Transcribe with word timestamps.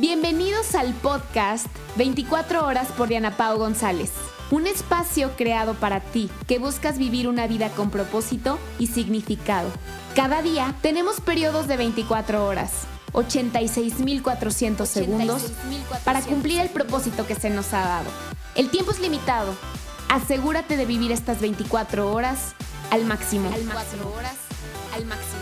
Bienvenidos 0.00 0.76
al 0.76 0.94
podcast 0.94 1.66
24 1.96 2.64
horas 2.64 2.86
por 2.96 3.08
Diana 3.08 3.36
Pau 3.36 3.58
González. 3.58 4.12
Un 4.52 4.68
espacio 4.68 5.32
creado 5.36 5.74
para 5.74 5.98
ti 5.98 6.30
que 6.46 6.60
buscas 6.60 6.98
vivir 6.98 7.26
una 7.26 7.48
vida 7.48 7.70
con 7.70 7.90
propósito 7.90 8.60
y 8.78 8.86
significado. 8.86 9.68
Cada 10.14 10.40
día 10.40 10.72
tenemos 10.82 11.20
periodos 11.20 11.66
de 11.66 11.78
24 11.78 12.46
horas, 12.46 12.84
86.400 13.12 14.86
segundos 14.86 15.50
para 16.04 16.20
cumplir 16.22 16.60
el 16.60 16.68
propósito 16.68 17.26
que 17.26 17.34
se 17.34 17.50
nos 17.50 17.74
ha 17.74 17.80
dado. 17.80 18.10
El 18.54 18.70
tiempo 18.70 18.92
es 18.92 19.00
limitado. 19.00 19.52
Asegúrate 20.08 20.76
de 20.76 20.86
vivir 20.86 21.10
estas 21.10 21.40
24 21.40 22.12
horas 22.12 22.54
al 22.92 23.04
máximo. 23.04 23.50
Al 23.52 23.64
máximo. 23.64 24.12
horas 24.16 24.36
al 24.94 25.06
máximo. 25.06 25.37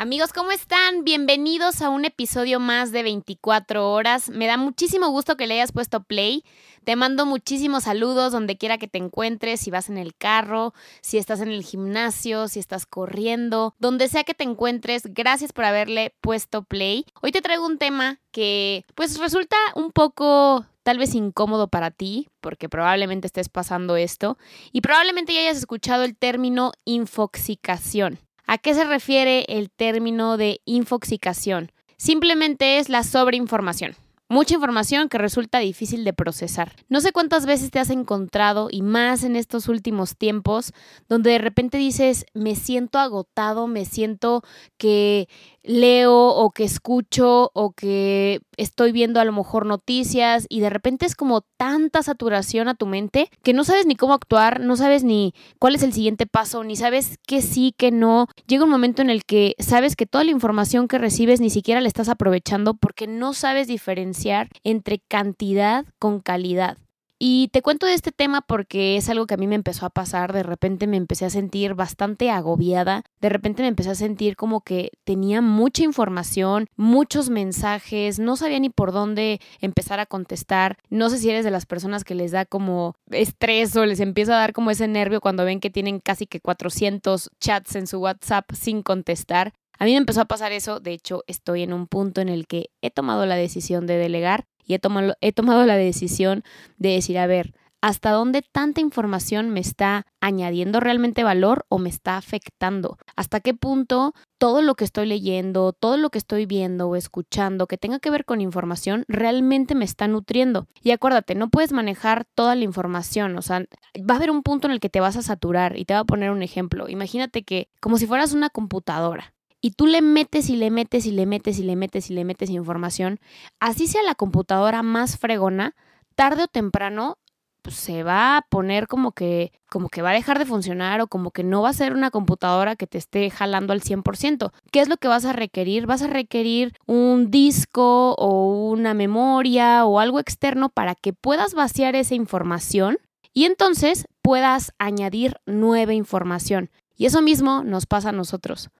Amigos, 0.00 0.32
¿cómo 0.32 0.50
están? 0.50 1.04
Bienvenidos 1.04 1.82
a 1.82 1.90
un 1.90 2.06
episodio 2.06 2.58
más 2.58 2.90
de 2.90 3.02
24 3.02 3.92
horas. 3.92 4.30
Me 4.30 4.46
da 4.46 4.56
muchísimo 4.56 5.10
gusto 5.10 5.36
que 5.36 5.46
le 5.46 5.52
hayas 5.52 5.72
puesto 5.72 6.02
play. 6.02 6.42
Te 6.84 6.96
mando 6.96 7.26
muchísimos 7.26 7.84
saludos 7.84 8.32
donde 8.32 8.56
quiera 8.56 8.78
que 8.78 8.88
te 8.88 8.96
encuentres, 8.96 9.60
si 9.60 9.70
vas 9.70 9.90
en 9.90 9.98
el 9.98 10.16
carro, 10.16 10.72
si 11.02 11.18
estás 11.18 11.42
en 11.42 11.48
el 11.48 11.62
gimnasio, 11.62 12.48
si 12.48 12.60
estás 12.60 12.86
corriendo, 12.86 13.74
donde 13.78 14.08
sea 14.08 14.24
que 14.24 14.32
te 14.32 14.44
encuentres. 14.44 15.02
Gracias 15.04 15.52
por 15.52 15.66
haberle 15.66 16.14
puesto 16.22 16.62
play. 16.62 17.04
Hoy 17.20 17.30
te 17.30 17.42
traigo 17.42 17.66
un 17.66 17.76
tema 17.76 18.20
que 18.30 18.86
pues 18.94 19.18
resulta 19.18 19.58
un 19.74 19.92
poco 19.92 20.64
tal 20.82 20.96
vez 20.96 21.14
incómodo 21.14 21.68
para 21.68 21.90
ti, 21.90 22.30
porque 22.40 22.70
probablemente 22.70 23.26
estés 23.26 23.50
pasando 23.50 23.96
esto, 23.96 24.38
y 24.72 24.80
probablemente 24.80 25.34
ya 25.34 25.40
hayas 25.40 25.58
escuchado 25.58 26.04
el 26.04 26.16
término 26.16 26.72
infoxicación. 26.86 28.18
¿A 28.52 28.58
qué 28.58 28.74
se 28.74 28.82
refiere 28.82 29.44
el 29.46 29.70
término 29.70 30.36
de 30.36 30.60
infoxicación? 30.64 31.70
Simplemente 31.96 32.78
es 32.78 32.88
la 32.88 33.04
sobreinformación. 33.04 33.94
Mucha 34.28 34.54
información 34.54 35.08
que 35.08 35.18
resulta 35.18 35.60
difícil 35.60 36.02
de 36.02 36.12
procesar. 36.12 36.72
No 36.88 37.00
sé 37.00 37.12
cuántas 37.12 37.46
veces 37.46 37.70
te 37.70 37.78
has 37.78 37.90
encontrado, 37.90 38.66
y 38.68 38.82
más 38.82 39.22
en 39.22 39.36
estos 39.36 39.68
últimos 39.68 40.16
tiempos, 40.16 40.72
donde 41.08 41.30
de 41.30 41.38
repente 41.38 41.78
dices, 41.78 42.26
me 42.34 42.56
siento 42.56 42.98
agotado, 42.98 43.68
me 43.68 43.84
siento 43.84 44.42
que 44.78 45.28
leo 45.62 46.28
o 46.28 46.50
que 46.50 46.64
escucho 46.64 47.50
o 47.54 47.72
que 47.72 48.40
estoy 48.56 48.92
viendo 48.92 49.20
a 49.20 49.24
lo 49.24 49.32
mejor 49.32 49.66
noticias 49.66 50.46
y 50.48 50.60
de 50.60 50.70
repente 50.70 51.06
es 51.06 51.14
como 51.14 51.42
tanta 51.56 52.02
saturación 52.02 52.68
a 52.68 52.74
tu 52.74 52.86
mente 52.86 53.30
que 53.42 53.52
no 53.52 53.64
sabes 53.64 53.86
ni 53.86 53.96
cómo 53.96 54.14
actuar, 54.14 54.60
no 54.60 54.76
sabes 54.76 55.04
ni 55.04 55.34
cuál 55.58 55.74
es 55.74 55.82
el 55.82 55.92
siguiente 55.92 56.26
paso, 56.26 56.64
ni 56.64 56.76
sabes 56.76 57.18
qué 57.26 57.42
sí, 57.42 57.74
qué 57.76 57.90
no. 57.90 58.26
Llega 58.46 58.64
un 58.64 58.70
momento 58.70 59.02
en 59.02 59.10
el 59.10 59.24
que 59.24 59.54
sabes 59.58 59.96
que 59.96 60.06
toda 60.06 60.24
la 60.24 60.30
información 60.30 60.88
que 60.88 60.98
recibes 60.98 61.40
ni 61.40 61.50
siquiera 61.50 61.80
la 61.80 61.88
estás 61.88 62.08
aprovechando 62.08 62.74
porque 62.74 63.06
no 63.06 63.32
sabes 63.34 63.66
diferenciar 63.68 64.48
entre 64.64 64.98
cantidad 64.98 65.84
con 65.98 66.20
calidad. 66.20 66.78
Y 67.22 67.48
te 67.48 67.60
cuento 67.60 67.84
de 67.84 67.92
este 67.92 68.12
tema 68.12 68.40
porque 68.40 68.96
es 68.96 69.10
algo 69.10 69.26
que 69.26 69.34
a 69.34 69.36
mí 69.36 69.46
me 69.46 69.54
empezó 69.54 69.84
a 69.84 69.90
pasar. 69.90 70.32
De 70.32 70.42
repente 70.42 70.86
me 70.86 70.96
empecé 70.96 71.26
a 71.26 71.30
sentir 71.30 71.74
bastante 71.74 72.30
agobiada. 72.30 73.02
De 73.20 73.28
repente 73.28 73.60
me 73.60 73.68
empecé 73.68 73.90
a 73.90 73.94
sentir 73.94 74.36
como 74.36 74.62
que 74.62 74.90
tenía 75.04 75.42
mucha 75.42 75.84
información, 75.84 76.66
muchos 76.76 77.28
mensajes. 77.28 78.18
No 78.18 78.36
sabía 78.36 78.58
ni 78.58 78.70
por 78.70 78.90
dónde 78.92 79.38
empezar 79.60 80.00
a 80.00 80.06
contestar. 80.06 80.78
No 80.88 81.10
sé 81.10 81.18
si 81.18 81.28
eres 81.28 81.44
de 81.44 81.50
las 81.50 81.66
personas 81.66 82.04
que 82.04 82.14
les 82.14 82.30
da 82.30 82.46
como 82.46 82.94
estrés 83.10 83.76
o 83.76 83.84
les 83.84 84.00
empieza 84.00 84.32
a 84.32 84.40
dar 84.40 84.54
como 84.54 84.70
ese 84.70 84.88
nervio 84.88 85.20
cuando 85.20 85.44
ven 85.44 85.60
que 85.60 85.68
tienen 85.68 86.00
casi 86.00 86.26
que 86.26 86.40
400 86.40 87.28
chats 87.38 87.76
en 87.76 87.86
su 87.86 87.98
WhatsApp 87.98 88.50
sin 88.54 88.82
contestar. 88.82 89.52
A 89.78 89.84
mí 89.84 89.92
me 89.92 89.98
empezó 89.98 90.22
a 90.22 90.24
pasar 90.24 90.52
eso. 90.52 90.80
De 90.80 90.92
hecho, 90.92 91.22
estoy 91.26 91.64
en 91.64 91.74
un 91.74 91.86
punto 91.86 92.22
en 92.22 92.30
el 92.30 92.46
que 92.46 92.70
he 92.80 92.90
tomado 92.90 93.26
la 93.26 93.36
decisión 93.36 93.86
de 93.86 93.98
delegar 93.98 94.46
y 94.70 94.74
he 94.74 95.32
tomado, 95.32 95.66
la 95.66 95.76
decisión 95.76 96.44
de 96.78 96.90
decir, 96.90 97.18
a 97.18 97.26
ver, 97.26 97.54
¿hasta 97.80 98.12
dónde 98.12 98.42
tanta 98.42 98.80
información 98.80 99.50
me 99.50 99.58
está 99.58 100.06
añadiendo 100.20 100.78
realmente 100.78 101.24
valor 101.24 101.66
o 101.68 101.78
me 101.78 101.88
está 101.88 102.16
afectando? 102.16 102.96
¿Hasta 103.16 103.40
qué 103.40 103.52
punto 103.52 104.14
todo 104.38 104.62
lo 104.62 104.76
que 104.76 104.84
estoy 104.84 105.06
leyendo, 105.06 105.72
todo 105.72 105.96
lo 105.96 106.10
que 106.10 106.18
estoy 106.18 106.46
viendo 106.46 106.88
o 106.88 106.94
escuchando 106.94 107.66
que 107.66 107.78
tenga 107.78 107.98
que 107.98 108.10
ver 108.10 108.24
con 108.24 108.40
información 108.40 109.04
realmente 109.08 109.74
me 109.74 109.84
está 109.84 110.06
nutriendo? 110.06 110.68
Y 110.82 110.92
acuérdate, 110.92 111.34
no 111.34 111.50
puedes 111.50 111.72
manejar 111.72 112.26
toda 112.36 112.54
la 112.54 112.62
información, 112.62 113.36
o 113.36 113.42
sea, 113.42 113.64
va 114.08 114.14
a 114.14 114.16
haber 114.18 114.30
un 114.30 114.44
punto 114.44 114.68
en 114.68 114.72
el 114.72 114.78
que 114.78 114.88
te 114.88 115.00
vas 115.00 115.16
a 115.16 115.22
saturar 115.22 115.76
y 115.76 115.84
te 115.84 115.94
voy 115.94 116.02
a 116.02 116.04
poner 116.04 116.30
un 116.30 116.44
ejemplo. 116.44 116.88
Imagínate 116.88 117.42
que 117.42 117.70
como 117.80 117.98
si 117.98 118.06
fueras 118.06 118.34
una 118.34 118.50
computadora 118.50 119.34
y 119.60 119.72
tú 119.72 119.86
le 119.86 120.02
metes 120.02 120.48
y 120.50 120.56
le 120.56 120.70
metes 120.70 121.06
y 121.06 121.12
le 121.12 121.26
metes 121.26 121.58
y 121.58 121.62
le 121.62 121.76
metes 121.76 122.10
y 122.10 122.14
le 122.14 122.24
metes 122.24 122.50
información, 122.50 123.20
así 123.60 123.86
sea 123.86 124.02
la 124.02 124.14
computadora 124.14 124.82
más 124.82 125.18
fregona, 125.18 125.74
tarde 126.14 126.44
o 126.44 126.48
temprano 126.48 127.18
pues, 127.62 127.76
se 127.76 128.02
va 128.02 128.36
a 128.36 128.42
poner 128.42 128.86
como 128.86 129.12
que 129.12 129.52
como 129.68 129.88
que 129.88 130.02
va 130.02 130.10
a 130.10 130.14
dejar 130.14 130.38
de 130.38 130.46
funcionar 130.46 131.00
o 131.00 131.06
como 131.06 131.30
que 131.30 131.44
no 131.44 131.62
va 131.62 131.68
a 131.68 131.74
ser 131.74 131.92
una 131.92 132.10
computadora 132.10 132.74
que 132.74 132.86
te 132.86 132.98
esté 132.98 133.30
jalando 133.30 133.72
al 133.72 133.82
100%. 133.82 134.50
¿Qué 134.72 134.80
es 134.80 134.88
lo 134.88 134.96
que 134.96 135.08
vas 135.08 135.24
a 135.24 135.32
requerir? 135.32 135.86
Vas 135.86 136.02
a 136.02 136.08
requerir 136.08 136.72
un 136.86 137.30
disco 137.30 138.14
o 138.14 138.70
una 138.70 138.94
memoria 138.94 139.84
o 139.84 140.00
algo 140.00 140.18
externo 140.18 140.70
para 140.70 140.94
que 140.96 141.12
puedas 141.12 141.54
vaciar 141.54 141.94
esa 141.94 142.16
información 142.16 142.98
y 143.32 143.44
entonces 143.44 144.06
puedas 144.22 144.72
añadir 144.78 145.36
nueva 145.46 145.94
información. 145.94 146.70
Y 146.96 147.06
eso 147.06 147.22
mismo 147.22 147.62
nos 147.62 147.86
pasa 147.86 148.08
a 148.08 148.12
nosotros. 148.12 148.70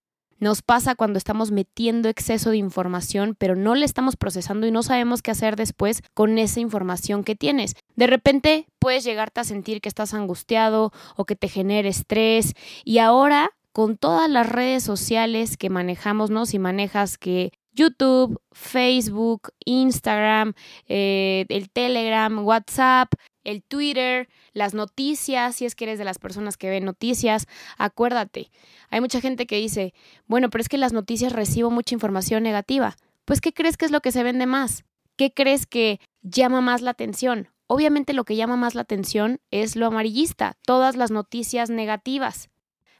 Nos 0.40 0.62
pasa 0.62 0.94
cuando 0.94 1.18
estamos 1.18 1.50
metiendo 1.50 2.08
exceso 2.08 2.50
de 2.50 2.56
información, 2.56 3.36
pero 3.38 3.54
no 3.56 3.74
le 3.74 3.84
estamos 3.84 4.16
procesando 4.16 4.66
y 4.66 4.70
no 4.70 4.82
sabemos 4.82 5.20
qué 5.20 5.30
hacer 5.30 5.54
después 5.54 6.02
con 6.14 6.38
esa 6.38 6.60
información 6.60 7.24
que 7.24 7.36
tienes. 7.36 7.76
De 7.94 8.06
repente 8.06 8.66
puedes 8.78 9.04
llegarte 9.04 9.40
a 9.40 9.44
sentir 9.44 9.82
que 9.82 9.90
estás 9.90 10.14
angustiado 10.14 10.92
o 11.14 11.26
que 11.26 11.36
te 11.36 11.48
genere 11.48 11.90
estrés 11.90 12.54
y 12.84 12.98
ahora 12.98 13.50
con 13.72 13.98
todas 13.98 14.28
las 14.30 14.48
redes 14.48 14.82
sociales 14.82 15.58
que 15.58 15.70
manejamos, 15.70 16.30
¿no? 16.30 16.46
Si 16.46 16.58
manejas 16.58 17.18
que 17.18 17.52
YouTube, 17.72 18.40
Facebook, 18.52 19.52
Instagram, 19.64 20.54
eh, 20.88 21.46
el 21.48 21.70
Telegram, 21.70 22.44
WhatsApp, 22.44 23.12
el 23.44 23.62
Twitter, 23.62 24.28
las 24.52 24.74
noticias, 24.74 25.56
si 25.56 25.64
es 25.64 25.74
que 25.74 25.84
eres 25.84 25.98
de 25.98 26.04
las 26.04 26.18
personas 26.18 26.56
que 26.56 26.70
ven 26.70 26.84
noticias, 26.84 27.46
acuérdate, 27.78 28.50
hay 28.90 29.00
mucha 29.00 29.20
gente 29.20 29.46
que 29.46 29.56
dice, 29.56 29.94
bueno, 30.26 30.50
pero 30.50 30.62
es 30.62 30.68
que 30.68 30.78
las 30.78 30.92
noticias 30.92 31.32
recibo 31.32 31.70
mucha 31.70 31.94
información 31.94 32.42
negativa. 32.42 32.96
Pues, 33.24 33.40
¿qué 33.40 33.52
crees 33.52 33.76
que 33.76 33.84
es 33.84 33.90
lo 33.90 34.00
que 34.00 34.12
se 34.12 34.22
vende 34.22 34.46
más? 34.46 34.84
¿Qué 35.16 35.32
crees 35.32 35.66
que 35.66 36.00
llama 36.22 36.60
más 36.60 36.82
la 36.82 36.90
atención? 36.90 37.48
Obviamente 37.66 38.14
lo 38.14 38.24
que 38.24 38.34
llama 38.34 38.56
más 38.56 38.74
la 38.74 38.82
atención 38.82 39.40
es 39.52 39.76
lo 39.76 39.86
amarillista, 39.86 40.56
todas 40.66 40.96
las 40.96 41.12
noticias 41.12 41.70
negativas. 41.70 42.50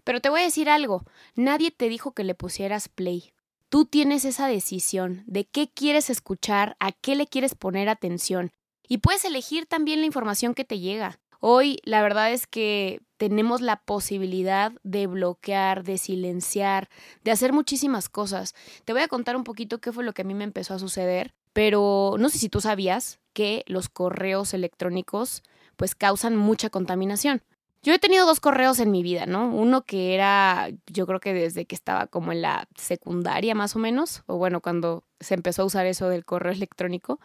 Pero 0.05 0.21
te 0.21 0.29
voy 0.29 0.43
a 0.43 0.45
decir 0.45 0.71
algo, 0.71 1.05
nadie 1.35 1.73
te 1.73 1.89
dijo 1.89 2.13
que 2.13 2.23
le 2.23 2.37
pusieras 2.37 2.89
play. 2.89 3.33
Tú 3.71 3.85
tienes 3.85 4.25
esa 4.25 4.49
decisión 4.49 5.23
de 5.29 5.45
qué 5.47 5.71
quieres 5.73 6.11
escuchar, 6.11 6.77
a 6.81 6.91
qué 6.91 7.15
le 7.15 7.29
quieres 7.29 7.55
poner 7.55 7.89
atención. 7.89 8.51
Y 8.89 8.99
puedes 8.99 9.25
elegir 9.25 9.67
también 9.67 10.01
la 10.01 10.07
información 10.07 10.55
que 10.55 10.65
te 10.65 10.81
llega. 10.81 11.21
Hoy 11.39 11.79
la 11.85 12.03
verdad 12.03 12.33
es 12.33 12.49
que 12.49 13.01
tenemos 13.17 13.61
la 13.61 13.77
posibilidad 13.77 14.73
de 14.83 15.07
bloquear, 15.07 15.85
de 15.85 15.99
silenciar, 15.99 16.89
de 17.23 17.31
hacer 17.31 17.53
muchísimas 17.53 18.09
cosas. 18.09 18.57
Te 18.85 18.93
voy 18.93 19.03
a 19.03 19.09
contar 19.09 19.37
un 19.37 19.45
poquito 19.45 19.79
qué 19.79 19.93
fue 19.93 20.03
lo 20.03 20.15
que 20.15 20.23
a 20.23 20.25
mí 20.25 20.35
me 20.35 20.43
empezó 20.43 20.75
a 20.75 20.81
suceder, 20.81 21.33
pero 21.53 22.17
no 22.19 22.29
sé 22.29 22.39
si 22.39 22.49
tú 22.49 22.61
sabías 22.61 23.21
que 23.33 23.63
los 23.69 23.89
correos 23.89 24.53
electrónicos 24.53 25.45
pues 25.77 25.95
causan 25.95 26.37
mucha 26.37 26.71
contaminación. 26.71 27.45
Yo 27.83 27.95
he 27.95 27.99
tenido 27.99 28.27
dos 28.27 28.41
correos 28.41 28.79
en 28.79 28.91
mi 28.91 29.03
vida, 29.03 29.25
¿no? 29.25 29.49
Uno 29.49 29.83
que 29.83 30.15
era, 30.15 30.69
yo 30.87 31.07
creo 31.07 31.19
que 31.19 31.33
desde 31.33 31.65
que 31.65 31.75
estaba 31.75 32.07
como 32.07 32.33
en 32.33 32.43
la 32.43 32.69
secundaria 32.77 33.55
más 33.55 33.75
o 33.75 33.79
menos, 33.79 34.23
o 34.27 34.37
bueno, 34.37 34.61
cuando 34.61 35.05
se 35.19 35.35
empezó 35.35 35.63
a 35.63 35.65
usar 35.65 35.87
eso 35.87 36.09
del 36.09 36.27
correo 36.27 36.53
electrónico, 36.53 37.21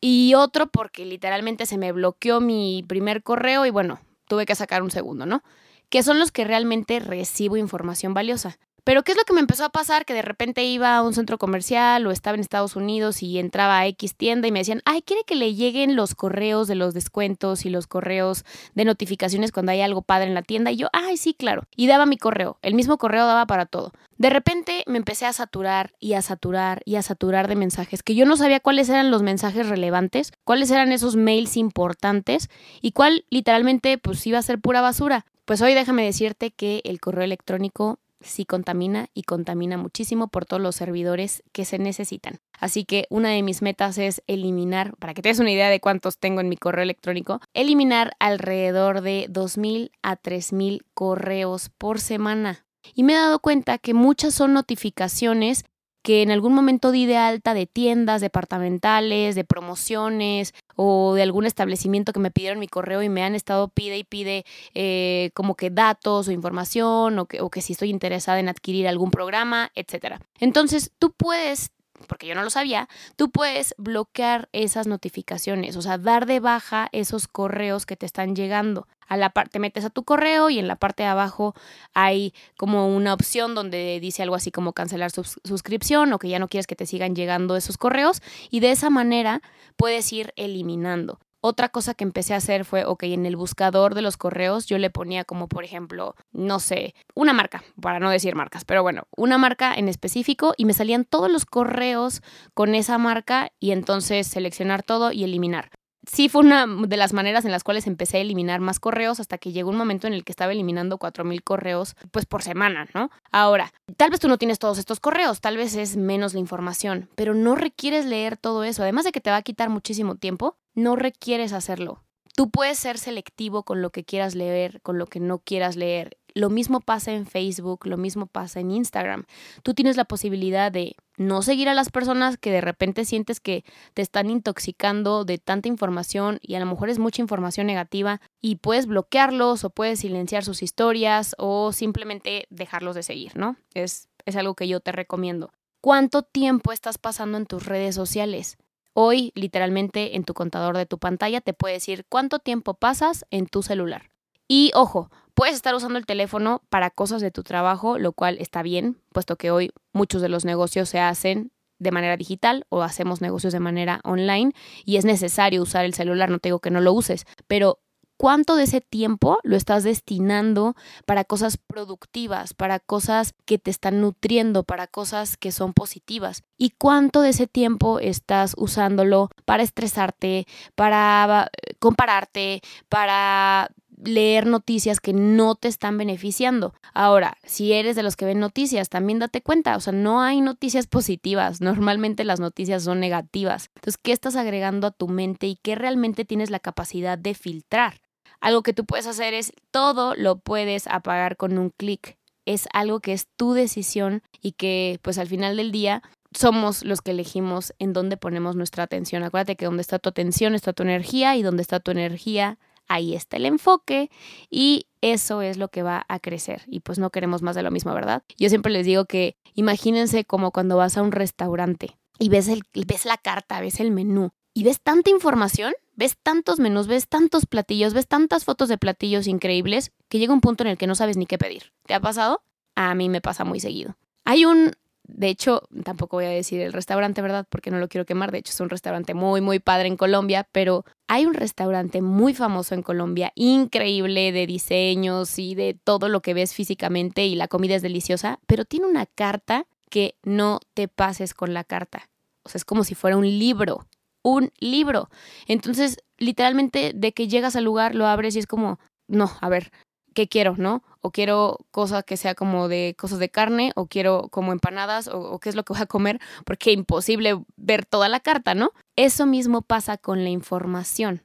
y 0.00 0.34
otro 0.34 0.66
porque 0.68 1.04
literalmente 1.04 1.64
se 1.66 1.78
me 1.78 1.92
bloqueó 1.92 2.40
mi 2.40 2.84
primer 2.88 3.22
correo 3.22 3.66
y 3.66 3.70
bueno, 3.70 4.00
tuve 4.26 4.46
que 4.46 4.54
sacar 4.54 4.82
un 4.82 4.90
segundo, 4.90 5.26
¿no? 5.26 5.42
Que 5.90 6.02
son 6.02 6.18
los 6.18 6.32
que 6.32 6.44
realmente 6.44 6.98
recibo 7.00 7.56
información 7.56 8.14
valiosa. 8.14 8.58
Pero 8.84 9.02
¿qué 9.02 9.12
es 9.12 9.18
lo 9.18 9.24
que 9.24 9.32
me 9.32 9.40
empezó 9.40 9.64
a 9.64 9.70
pasar? 9.70 10.04
Que 10.04 10.14
de 10.14 10.22
repente 10.22 10.64
iba 10.64 10.96
a 10.96 11.02
un 11.02 11.14
centro 11.14 11.38
comercial 11.38 12.06
o 12.06 12.10
estaba 12.10 12.34
en 12.34 12.40
Estados 12.40 12.76
Unidos 12.76 13.22
y 13.22 13.38
entraba 13.38 13.78
a 13.78 13.86
X 13.86 14.14
tienda 14.14 14.48
y 14.48 14.52
me 14.52 14.60
decían, 14.60 14.82
ay, 14.84 15.02
¿quiere 15.02 15.24
que 15.24 15.34
le 15.34 15.54
lleguen 15.54 15.96
los 15.96 16.14
correos 16.14 16.68
de 16.68 16.74
los 16.74 16.94
descuentos 16.94 17.64
y 17.64 17.70
los 17.70 17.86
correos 17.86 18.44
de 18.74 18.84
notificaciones 18.84 19.52
cuando 19.52 19.72
hay 19.72 19.80
algo 19.80 20.02
padre 20.02 20.28
en 20.28 20.34
la 20.34 20.42
tienda? 20.42 20.70
Y 20.70 20.76
yo, 20.76 20.88
ay, 20.92 21.16
sí, 21.16 21.34
claro. 21.34 21.64
Y 21.76 21.86
daba 21.86 22.06
mi 22.06 22.16
correo. 22.16 22.58
El 22.62 22.74
mismo 22.74 22.98
correo 22.98 23.26
daba 23.26 23.46
para 23.46 23.66
todo. 23.66 23.92
De 24.20 24.28
repente 24.28 24.84
me 24.86 24.98
empecé 24.98 25.24
a 25.24 25.32
saturar 25.32 25.94
y 25.98 26.12
a 26.12 26.20
saturar 26.20 26.82
y 26.84 26.96
a 26.96 27.02
saturar 27.02 27.48
de 27.48 27.56
mensajes 27.56 28.02
que 28.02 28.14
yo 28.14 28.26
no 28.26 28.36
sabía 28.36 28.60
cuáles 28.60 28.90
eran 28.90 29.10
los 29.10 29.22
mensajes 29.22 29.66
relevantes, 29.66 30.32
cuáles 30.44 30.70
eran 30.70 30.92
esos 30.92 31.16
mails 31.16 31.56
importantes 31.56 32.50
y 32.82 32.92
cuál 32.92 33.24
literalmente 33.30 33.96
pues 33.96 34.26
iba 34.26 34.38
a 34.38 34.42
ser 34.42 34.58
pura 34.58 34.82
basura. 34.82 35.24
Pues 35.46 35.62
hoy 35.62 35.72
déjame 35.72 36.04
decirte 36.04 36.50
que 36.50 36.82
el 36.84 37.00
correo 37.00 37.24
electrónico 37.24 37.98
sí 38.20 38.44
contamina 38.44 39.08
y 39.14 39.22
contamina 39.22 39.76
muchísimo 39.76 40.28
por 40.28 40.46
todos 40.46 40.62
los 40.62 40.76
servidores 40.76 41.42
que 41.52 41.64
se 41.64 41.78
necesitan. 41.78 42.40
Así 42.58 42.84
que 42.84 43.06
una 43.10 43.30
de 43.30 43.42
mis 43.42 43.62
metas 43.62 43.98
es 43.98 44.22
eliminar, 44.26 44.96
para 44.98 45.14
que 45.14 45.22
te 45.22 45.30
des 45.30 45.40
una 45.40 45.50
idea 45.50 45.70
de 45.70 45.80
cuántos 45.80 46.18
tengo 46.18 46.40
en 46.40 46.48
mi 46.48 46.56
correo 46.56 46.82
electrónico, 46.82 47.40
eliminar 47.54 48.12
alrededor 48.18 49.00
de 49.00 49.26
2.000 49.30 49.90
a 50.02 50.16
3.000 50.16 50.82
correos 50.94 51.70
por 51.70 52.00
semana. 52.00 52.66
Y 52.94 53.04
me 53.04 53.12
he 53.12 53.16
dado 53.16 53.38
cuenta 53.40 53.78
que 53.78 53.94
muchas 53.94 54.34
son 54.34 54.52
notificaciones 54.52 55.64
que 56.02 56.22
en 56.22 56.30
algún 56.30 56.54
momento 56.54 56.90
di 56.90 57.06
de 57.06 57.16
alta 57.16 57.54
de 57.54 57.66
tiendas 57.66 58.20
departamentales, 58.20 59.34
de 59.34 59.44
promociones 59.44 60.54
o 60.76 61.14
de 61.14 61.22
algún 61.22 61.46
establecimiento 61.46 62.12
que 62.12 62.20
me 62.20 62.30
pidieron 62.30 62.58
mi 62.58 62.68
correo 62.68 63.02
y 63.02 63.08
me 63.08 63.22
han 63.22 63.34
estado 63.34 63.68
pide 63.68 63.98
y 63.98 64.04
pide 64.04 64.44
eh, 64.74 65.30
como 65.34 65.54
que 65.54 65.70
datos 65.70 66.28
o 66.28 66.32
información 66.32 67.18
o 67.18 67.26
que, 67.26 67.40
o 67.40 67.50
que 67.50 67.62
si 67.62 67.74
estoy 67.74 67.90
interesada 67.90 68.40
en 68.40 68.48
adquirir 68.48 68.88
algún 68.88 69.10
programa, 69.10 69.70
etc. 69.74 70.16
Entonces 70.38 70.92
tú 70.98 71.12
puedes 71.12 71.72
porque 72.06 72.26
yo 72.26 72.34
no 72.34 72.42
lo 72.42 72.48
sabía, 72.48 72.88
tú 73.16 73.30
puedes 73.30 73.74
bloquear 73.76 74.48
esas 74.52 74.86
notificaciones, 74.86 75.76
o 75.76 75.82
sea, 75.82 75.98
dar 75.98 76.24
de 76.24 76.40
baja 76.40 76.88
esos 76.92 77.28
correos 77.28 77.84
que 77.84 77.96
te 77.96 78.06
están 78.06 78.34
llegando 78.34 78.86
a 79.10 79.16
la 79.16 79.30
parte, 79.30 79.58
metes 79.58 79.84
a 79.84 79.90
tu 79.90 80.04
correo 80.04 80.48
y 80.48 80.58
en 80.58 80.68
la 80.68 80.76
parte 80.76 81.02
de 81.02 81.08
abajo 81.08 81.54
hay 81.92 82.32
como 82.56 82.88
una 82.88 83.12
opción 83.12 83.54
donde 83.54 83.98
dice 84.00 84.22
algo 84.22 84.36
así 84.36 84.50
como 84.52 84.72
cancelar 84.72 85.10
suscripción 85.10 86.12
o 86.12 86.18
que 86.18 86.28
ya 86.28 86.38
no 86.38 86.48
quieres 86.48 86.68
que 86.68 86.76
te 86.76 86.86
sigan 86.86 87.14
llegando 87.14 87.56
esos 87.56 87.76
correos 87.76 88.22
y 88.50 88.60
de 88.60 88.70
esa 88.70 88.88
manera 88.88 89.42
puedes 89.76 90.10
ir 90.12 90.32
eliminando. 90.36 91.18
Otra 91.42 91.70
cosa 91.70 91.94
que 91.94 92.04
empecé 92.04 92.34
a 92.34 92.36
hacer 92.36 92.64
fue, 92.66 92.84
ok, 92.84 93.04
en 93.04 93.24
el 93.26 93.34
buscador 93.34 93.94
de 93.94 94.02
los 94.02 94.16
correos 94.16 94.66
yo 94.66 94.78
le 94.78 94.90
ponía 94.90 95.24
como, 95.24 95.48
por 95.48 95.64
ejemplo, 95.64 96.14
no 96.32 96.60
sé, 96.60 96.94
una 97.14 97.32
marca, 97.32 97.64
para 97.80 97.98
no 97.98 98.10
decir 98.10 98.34
marcas, 98.36 98.66
pero 98.66 98.82
bueno, 98.82 99.04
una 99.16 99.38
marca 99.38 99.74
en 99.74 99.88
específico 99.88 100.52
y 100.56 100.66
me 100.66 100.74
salían 100.74 101.06
todos 101.06 101.32
los 101.32 101.46
correos 101.46 102.22
con 102.52 102.74
esa 102.74 102.98
marca 102.98 103.52
y 103.58 103.70
entonces 103.70 104.26
seleccionar 104.26 104.82
todo 104.82 105.12
y 105.12 105.24
eliminar 105.24 105.70
sí 106.10 106.28
fue 106.28 106.42
una 106.42 106.66
de 106.66 106.96
las 106.96 107.12
maneras 107.12 107.44
en 107.44 107.52
las 107.52 107.64
cuales 107.64 107.86
empecé 107.86 108.18
a 108.18 108.20
eliminar 108.20 108.60
más 108.60 108.80
correos 108.80 109.20
hasta 109.20 109.38
que 109.38 109.52
llegó 109.52 109.70
un 109.70 109.76
momento 109.76 110.06
en 110.06 110.14
el 110.14 110.24
que 110.24 110.32
estaba 110.32 110.52
eliminando 110.52 110.98
4000 110.98 111.42
correos 111.42 111.96
pues 112.10 112.26
por 112.26 112.42
semana, 112.42 112.88
¿no? 112.94 113.10
Ahora, 113.30 113.72
tal 113.96 114.10
vez 114.10 114.20
tú 114.20 114.28
no 114.28 114.38
tienes 114.38 114.58
todos 114.58 114.78
estos 114.78 115.00
correos, 115.00 115.40
tal 115.40 115.56
vez 115.56 115.76
es 115.76 115.96
menos 115.96 116.34
la 116.34 116.40
información, 116.40 117.08
pero 117.14 117.34
no 117.34 117.54
requieres 117.54 118.06
leer 118.06 118.36
todo 118.36 118.64
eso, 118.64 118.82
además 118.82 119.04
de 119.04 119.12
que 119.12 119.20
te 119.20 119.30
va 119.30 119.36
a 119.36 119.42
quitar 119.42 119.70
muchísimo 119.70 120.16
tiempo, 120.16 120.56
no 120.74 120.96
requieres 120.96 121.52
hacerlo. 121.52 122.02
Tú 122.36 122.50
puedes 122.50 122.78
ser 122.78 122.98
selectivo 122.98 123.64
con 123.64 123.82
lo 123.82 123.90
que 123.90 124.04
quieras 124.04 124.34
leer, 124.34 124.80
con 124.82 124.98
lo 124.98 125.06
que 125.06 125.20
no 125.20 125.40
quieras 125.40 125.76
leer. 125.76 126.16
Lo 126.34 126.50
mismo 126.50 126.80
pasa 126.80 127.12
en 127.12 127.26
Facebook, 127.26 127.86
lo 127.86 127.96
mismo 127.96 128.26
pasa 128.26 128.60
en 128.60 128.70
Instagram. 128.70 129.24
Tú 129.62 129.74
tienes 129.74 129.96
la 129.96 130.04
posibilidad 130.04 130.70
de 130.70 130.96
no 131.16 131.42
seguir 131.42 131.68
a 131.68 131.74
las 131.74 131.90
personas 131.90 132.38
que 132.38 132.50
de 132.50 132.60
repente 132.60 133.04
sientes 133.04 133.40
que 133.40 133.64
te 133.94 134.02
están 134.02 134.30
intoxicando 134.30 135.24
de 135.24 135.38
tanta 135.38 135.68
información 135.68 136.38
y 136.40 136.54
a 136.54 136.60
lo 136.60 136.66
mejor 136.66 136.88
es 136.88 136.98
mucha 136.98 137.20
información 137.20 137.66
negativa 137.66 138.20
y 138.40 138.56
puedes 138.56 138.86
bloquearlos 138.86 139.64
o 139.64 139.70
puedes 139.70 140.00
silenciar 140.00 140.44
sus 140.44 140.62
historias 140.62 141.34
o 141.38 141.72
simplemente 141.72 142.46
dejarlos 142.50 142.94
de 142.94 143.02
seguir, 143.02 143.36
¿no? 143.36 143.56
Es, 143.74 144.08
es 144.24 144.36
algo 144.36 144.54
que 144.54 144.68
yo 144.68 144.80
te 144.80 144.92
recomiendo. 144.92 145.52
¿Cuánto 145.82 146.22
tiempo 146.22 146.72
estás 146.72 146.98
pasando 146.98 147.38
en 147.38 147.46
tus 147.46 147.66
redes 147.66 147.94
sociales? 147.94 148.56
Hoy, 148.92 149.32
literalmente, 149.34 150.16
en 150.16 150.24
tu 150.24 150.34
contador 150.34 150.76
de 150.76 150.84
tu 150.84 150.98
pantalla 150.98 151.40
te 151.40 151.54
puede 151.54 151.74
decir 151.74 152.04
cuánto 152.08 152.38
tiempo 152.38 152.74
pasas 152.74 153.24
en 153.30 153.46
tu 153.46 153.62
celular. 153.62 154.09
Y 154.52 154.72
ojo, 154.74 155.12
puedes 155.34 155.54
estar 155.54 155.76
usando 155.76 155.96
el 155.96 156.06
teléfono 156.06 156.60
para 156.70 156.90
cosas 156.90 157.22
de 157.22 157.30
tu 157.30 157.44
trabajo, 157.44 157.98
lo 157.98 158.10
cual 158.10 158.36
está 158.40 158.64
bien, 158.64 159.00
puesto 159.12 159.36
que 159.36 159.52
hoy 159.52 159.70
muchos 159.92 160.22
de 160.22 160.28
los 160.28 160.44
negocios 160.44 160.88
se 160.88 160.98
hacen 160.98 161.52
de 161.78 161.92
manera 161.92 162.16
digital 162.16 162.66
o 162.68 162.82
hacemos 162.82 163.20
negocios 163.20 163.52
de 163.52 163.60
manera 163.60 164.00
online 164.02 164.50
y 164.84 164.96
es 164.96 165.04
necesario 165.04 165.62
usar 165.62 165.84
el 165.84 165.94
celular, 165.94 166.30
no 166.30 166.40
te 166.40 166.48
digo 166.48 166.58
que 166.58 166.72
no 166.72 166.80
lo 166.80 166.92
uses, 166.92 167.26
pero 167.46 167.78
cuánto 168.16 168.56
de 168.56 168.64
ese 168.64 168.80
tiempo 168.80 169.38
lo 169.44 169.56
estás 169.56 169.84
destinando 169.84 170.74
para 171.06 171.22
cosas 171.22 171.56
productivas, 171.56 172.52
para 172.52 172.80
cosas 172.80 173.34
que 173.44 173.58
te 173.58 173.70
están 173.70 174.00
nutriendo, 174.00 174.64
para 174.64 174.88
cosas 174.88 175.36
que 175.36 175.52
son 175.52 175.74
positivas 175.74 176.42
y 176.58 176.70
cuánto 176.70 177.22
de 177.22 177.28
ese 177.28 177.46
tiempo 177.46 178.00
estás 178.00 178.54
usándolo 178.58 179.30
para 179.44 179.62
estresarte, 179.62 180.48
para 180.74 181.50
eh, 181.52 181.74
compararte, 181.78 182.62
para 182.88 183.70
leer 184.04 184.46
noticias 184.46 185.00
que 185.00 185.12
no 185.12 185.54
te 185.54 185.68
están 185.68 185.98
beneficiando. 185.98 186.74
Ahora, 186.94 187.36
si 187.44 187.72
eres 187.72 187.96
de 187.96 188.02
los 188.02 188.16
que 188.16 188.24
ven 188.24 188.40
noticias, 188.40 188.88
también 188.88 189.18
date 189.18 189.42
cuenta, 189.42 189.76
o 189.76 189.80
sea, 189.80 189.92
no 189.92 190.20
hay 190.20 190.40
noticias 190.40 190.86
positivas, 190.88 191.60
normalmente 191.60 192.24
las 192.24 192.40
noticias 192.40 192.84
son 192.84 193.00
negativas. 193.00 193.70
Entonces, 193.76 193.98
¿qué 194.02 194.12
estás 194.12 194.36
agregando 194.36 194.86
a 194.86 194.92
tu 194.92 195.08
mente 195.08 195.46
y 195.46 195.56
qué 195.56 195.74
realmente 195.74 196.24
tienes 196.24 196.50
la 196.50 196.60
capacidad 196.60 197.18
de 197.18 197.34
filtrar? 197.34 198.00
Algo 198.40 198.62
que 198.62 198.72
tú 198.72 198.86
puedes 198.86 199.06
hacer 199.06 199.34
es 199.34 199.52
todo 199.70 200.14
lo 200.14 200.38
puedes 200.38 200.86
apagar 200.86 201.36
con 201.36 201.58
un 201.58 201.70
clic. 201.70 202.16
Es 202.46 202.66
algo 202.72 203.00
que 203.00 203.12
es 203.12 203.26
tu 203.36 203.52
decisión 203.52 204.22
y 204.40 204.52
que 204.52 204.98
pues 205.02 205.18
al 205.18 205.28
final 205.28 205.56
del 205.56 205.72
día 205.72 206.02
somos 206.32 206.84
los 206.84 207.02
que 207.02 207.10
elegimos 207.10 207.74
en 207.78 207.92
dónde 207.92 208.16
ponemos 208.16 208.56
nuestra 208.56 208.84
atención. 208.84 209.22
Acuérdate 209.22 209.56
que 209.56 209.66
donde 209.66 209.82
está 209.82 209.98
tu 209.98 210.08
atención 210.08 210.54
está 210.54 210.72
tu 210.72 210.82
energía 210.82 211.36
y 211.36 211.42
donde 211.42 211.62
está 211.62 211.80
tu 211.80 211.90
energía 211.90 212.58
ahí 212.90 213.14
está 213.14 213.36
el 213.38 213.46
enfoque 213.46 214.10
y 214.50 214.86
eso 215.00 215.40
es 215.40 215.56
lo 215.56 215.68
que 215.68 215.82
va 215.82 216.04
a 216.08 216.18
crecer. 216.18 216.62
Y 216.66 216.80
pues 216.80 216.98
no 216.98 217.10
queremos 217.10 217.40
más 217.40 217.56
de 217.56 217.62
lo 217.62 217.70
mismo, 217.70 217.94
¿verdad? 217.94 218.22
Yo 218.36 218.48
siempre 218.48 218.72
les 218.72 218.84
digo 218.84 219.06
que 219.06 219.36
imagínense 219.54 220.24
como 220.24 220.50
cuando 220.50 220.76
vas 220.76 220.98
a 220.98 221.02
un 221.02 221.12
restaurante 221.12 221.96
y 222.18 222.28
ves, 222.28 222.48
el, 222.48 222.62
ves 222.74 223.06
la 223.06 223.16
carta, 223.16 223.60
ves 223.60 223.80
el 223.80 223.90
menú 223.92 224.30
y 224.52 224.64
ves 224.64 224.80
tanta 224.82 225.10
información 225.10 225.72
ves 226.00 226.16
tantos 226.22 226.58
menús, 226.58 226.86
ves 226.86 227.08
tantos 227.08 227.44
platillos, 227.44 227.92
ves 227.92 228.08
tantas 228.08 228.46
fotos 228.46 228.70
de 228.70 228.78
platillos 228.78 229.26
increíbles 229.26 229.92
que 230.08 230.18
llega 230.18 230.32
un 230.32 230.40
punto 230.40 230.64
en 230.64 230.70
el 230.70 230.78
que 230.78 230.86
no 230.86 230.94
sabes 230.94 231.18
ni 231.18 231.26
qué 231.26 231.36
pedir. 231.36 231.74
¿Te 231.84 231.92
ha 231.92 232.00
pasado? 232.00 232.42
A 232.74 232.94
mí 232.94 233.10
me 233.10 233.20
pasa 233.20 233.44
muy 233.44 233.60
seguido. 233.60 233.98
Hay 234.24 234.46
un, 234.46 234.72
de 235.12 235.28
hecho, 235.28 235.62
tampoco 235.84 236.16
voy 236.16 236.26
a 236.26 236.30
decir 236.30 236.60
el 236.60 236.72
restaurante, 236.72 237.22
¿verdad? 237.22 237.46
Porque 237.48 237.70
no 237.70 237.78
lo 237.78 237.88
quiero 237.88 238.06
quemar. 238.06 238.32
De 238.32 238.38
hecho, 238.38 238.52
es 238.52 238.60
un 238.60 238.70
restaurante 238.70 239.14
muy, 239.14 239.40
muy 239.40 239.58
padre 239.58 239.88
en 239.88 239.96
Colombia, 239.96 240.48
pero 240.52 240.84
hay 241.08 241.26
un 241.26 241.34
restaurante 241.34 242.02
muy 242.02 242.34
famoso 242.34 242.74
en 242.74 242.82
Colombia, 242.82 243.32
increíble 243.34 244.32
de 244.32 244.46
diseños 244.46 245.38
y 245.38 245.54
de 245.54 245.74
todo 245.74 246.08
lo 246.08 246.22
que 246.22 246.34
ves 246.34 246.54
físicamente 246.54 247.26
y 247.26 247.34
la 247.34 247.48
comida 247.48 247.74
es 247.74 247.82
deliciosa, 247.82 248.40
pero 248.46 248.64
tiene 248.64 248.86
una 248.86 249.06
carta 249.06 249.66
que 249.90 250.16
no 250.22 250.60
te 250.74 250.88
pases 250.88 251.34
con 251.34 251.52
la 251.52 251.64
carta. 251.64 252.08
O 252.44 252.48
sea, 252.48 252.58
es 252.58 252.64
como 252.64 252.84
si 252.84 252.94
fuera 252.94 253.16
un 253.16 253.26
libro 253.26 253.86
un 254.22 254.52
libro. 254.60 255.08
Entonces, 255.46 255.98
literalmente, 256.18 256.92
de 256.94 257.12
que 257.12 257.28
llegas 257.28 257.56
al 257.56 257.64
lugar, 257.64 257.94
lo 257.94 258.06
abres 258.06 258.36
y 258.36 258.38
es 258.38 258.46
como, 258.46 258.78
no, 259.08 259.30
a 259.40 259.48
ver, 259.48 259.72
¿qué 260.14 260.28
quiero, 260.28 260.56
no? 260.56 260.82
O 261.00 261.10
quiero 261.10 261.58
cosas 261.70 262.04
que 262.04 262.16
sea 262.16 262.34
como 262.34 262.68
de 262.68 262.94
cosas 262.98 263.18
de 263.18 263.30
carne, 263.30 263.72
o 263.74 263.86
quiero 263.86 264.28
como 264.30 264.52
empanadas, 264.52 265.08
o, 265.08 265.38
qué 265.38 265.48
es 265.48 265.54
lo 265.54 265.64
que 265.64 265.72
voy 265.72 265.82
a 265.82 265.86
comer, 265.86 266.20
porque 266.44 266.70
es 266.70 266.76
imposible 266.76 267.40
ver 267.56 267.86
toda 267.86 268.08
la 268.08 268.20
carta, 268.20 268.54
¿no? 268.54 268.72
Eso 268.96 269.26
mismo 269.26 269.62
pasa 269.62 269.96
con 269.96 270.24
la 270.24 270.30
información, 270.30 271.22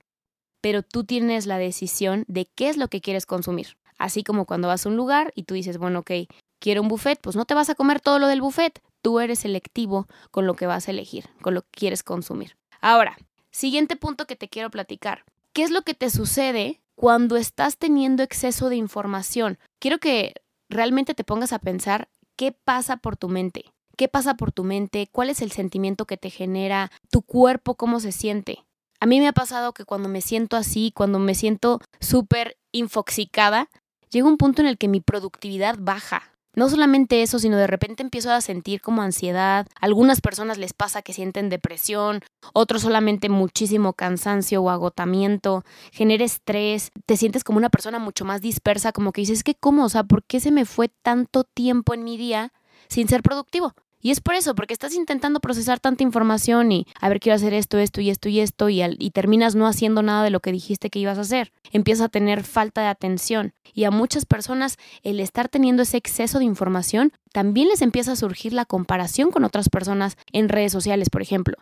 pero 0.61 0.83
tú 0.83 1.03
tienes 1.03 1.45
la 1.45 1.57
decisión 1.57 2.25
de 2.27 2.45
qué 2.45 2.69
es 2.69 2.77
lo 2.77 2.87
que 2.87 3.01
quieres 3.01 3.25
consumir. 3.25 3.77
Así 3.97 4.23
como 4.23 4.45
cuando 4.45 4.67
vas 4.67 4.85
a 4.85 4.89
un 4.89 4.97
lugar 4.97 5.31
y 5.35 5.43
tú 5.43 5.53
dices, 5.53 5.77
bueno, 5.77 5.99
ok, 5.99 6.11
quiero 6.59 6.81
un 6.81 6.87
buffet, 6.87 7.19
pues 7.21 7.35
no 7.35 7.45
te 7.45 7.53
vas 7.53 7.69
a 7.69 7.75
comer 7.75 8.01
todo 8.01 8.19
lo 8.19 8.27
del 8.27 8.41
buffet. 8.41 8.81
Tú 9.01 9.19
eres 9.19 9.39
selectivo 9.39 10.07
con 10.31 10.47
lo 10.47 10.55
que 10.55 10.65
vas 10.65 10.87
a 10.87 10.91
elegir, 10.91 11.29
con 11.41 11.53
lo 11.53 11.61
que 11.61 11.69
quieres 11.71 12.03
consumir. 12.03 12.57
Ahora, 12.81 13.17
siguiente 13.51 13.95
punto 13.95 14.25
que 14.25 14.35
te 14.35 14.49
quiero 14.49 14.69
platicar. 14.69 15.23
¿Qué 15.53 15.63
es 15.63 15.71
lo 15.71 15.83
que 15.83 15.93
te 15.93 16.09
sucede 16.09 16.81
cuando 16.95 17.37
estás 17.37 17.77
teniendo 17.77 18.23
exceso 18.23 18.69
de 18.69 18.75
información? 18.75 19.57
Quiero 19.79 19.99
que 19.99 20.33
realmente 20.69 21.13
te 21.13 21.23
pongas 21.23 21.53
a 21.53 21.59
pensar 21.59 22.09
qué 22.35 22.51
pasa 22.51 22.97
por 22.97 23.17
tu 23.17 23.29
mente. 23.29 23.65
¿Qué 23.97 24.07
pasa 24.09 24.35
por 24.35 24.51
tu 24.51 24.63
mente? 24.63 25.07
¿Cuál 25.11 25.29
es 25.29 25.41
el 25.41 25.51
sentimiento 25.51 26.05
que 26.05 26.17
te 26.17 26.29
genera? 26.29 26.91
¿Tu 27.09 27.21
cuerpo 27.21 27.75
cómo 27.75 27.99
se 27.99 28.11
siente? 28.11 28.65
A 28.99 29.05
mí 29.05 29.19
me 29.19 29.27
ha 29.27 29.33
pasado 29.33 29.73
que 29.73 29.85
cuando 29.85 30.09
me 30.09 30.21
siento 30.21 30.57
así, 30.57 30.91
cuando 30.93 31.19
me 31.19 31.35
siento 31.35 31.79
súper 31.99 32.57
infoxicada, 32.71 33.69
llega 34.09 34.27
un 34.27 34.37
punto 34.37 34.61
en 34.61 34.67
el 34.67 34.77
que 34.77 34.87
mi 34.87 34.99
productividad 34.99 35.77
baja. 35.79 36.34
No 36.55 36.69
solamente 36.69 37.21
eso, 37.21 37.39
sino 37.39 37.57
de 37.57 37.67
repente 37.67 38.03
empiezo 38.03 38.31
a 38.31 38.41
sentir 38.41 38.81
como 38.81 39.01
ansiedad. 39.01 39.67
algunas 39.79 40.21
personas 40.21 40.57
les 40.57 40.73
pasa 40.73 41.01
que 41.01 41.13
sienten 41.13 41.49
depresión, 41.49 42.21
otros 42.53 42.83
solamente 42.83 43.29
muchísimo 43.29 43.93
cansancio 43.93 44.61
o 44.61 44.69
agotamiento, 44.69 45.63
genera 45.91 46.23
estrés, 46.23 46.91
te 47.05 47.17
sientes 47.17 47.43
como 47.43 47.57
una 47.57 47.69
persona 47.69 47.99
mucho 47.99 48.25
más 48.25 48.41
dispersa, 48.41 48.91
como 48.91 49.11
que 49.11 49.21
dices, 49.21 49.43
que 49.43 49.55
cómo? 49.55 49.85
O 49.85 49.89
sea, 49.89 50.03
¿por 50.03 50.23
qué 50.23 50.39
se 50.39 50.51
me 50.51 50.65
fue 50.65 50.89
tanto 51.01 51.43
tiempo 51.43 51.93
en 51.93 52.03
mi 52.03 52.17
día 52.17 52.53
sin 52.87 53.07
ser 53.07 53.21
productivo? 53.21 53.73
Y 54.05 54.11
es 54.11 54.21
por 54.21 54.35
eso, 54.35 54.53
porque 54.53 54.71
estás 54.71 54.93
intentando 54.93 55.39
procesar 55.39 55.79
tanta 55.79 56.03
información 56.03 56.71
y, 56.71 56.85
a 57.01 57.09
ver, 57.09 57.19
quiero 57.19 57.37
hacer 57.37 57.55
esto, 57.55 57.79
esto 57.79 58.01
y 58.01 58.11
esto 58.11 58.29
y 58.29 58.39
esto, 58.39 58.69
y, 58.69 58.83
y 58.83 59.09
terminas 59.09 59.55
no 59.55 59.65
haciendo 59.65 60.03
nada 60.03 60.23
de 60.23 60.29
lo 60.29 60.41
que 60.41 60.51
dijiste 60.51 60.91
que 60.91 60.99
ibas 60.99 61.17
a 61.17 61.21
hacer. 61.21 61.51
Empiezas 61.71 62.05
a 62.05 62.09
tener 62.09 62.43
falta 62.43 62.81
de 62.81 62.87
atención. 62.87 63.55
Y 63.73 63.85
a 63.85 63.89
muchas 63.89 64.27
personas, 64.27 64.77
el 65.01 65.19
estar 65.19 65.49
teniendo 65.49 65.81
ese 65.81 65.97
exceso 65.97 66.37
de 66.37 66.45
información, 66.45 67.13
también 67.33 67.67
les 67.67 67.81
empieza 67.81 68.11
a 68.11 68.15
surgir 68.15 68.53
la 68.53 68.65
comparación 68.65 69.31
con 69.31 69.43
otras 69.43 69.69
personas 69.69 70.17
en 70.31 70.49
redes 70.49 70.71
sociales, 70.71 71.09
por 71.09 71.23
ejemplo. 71.23 71.57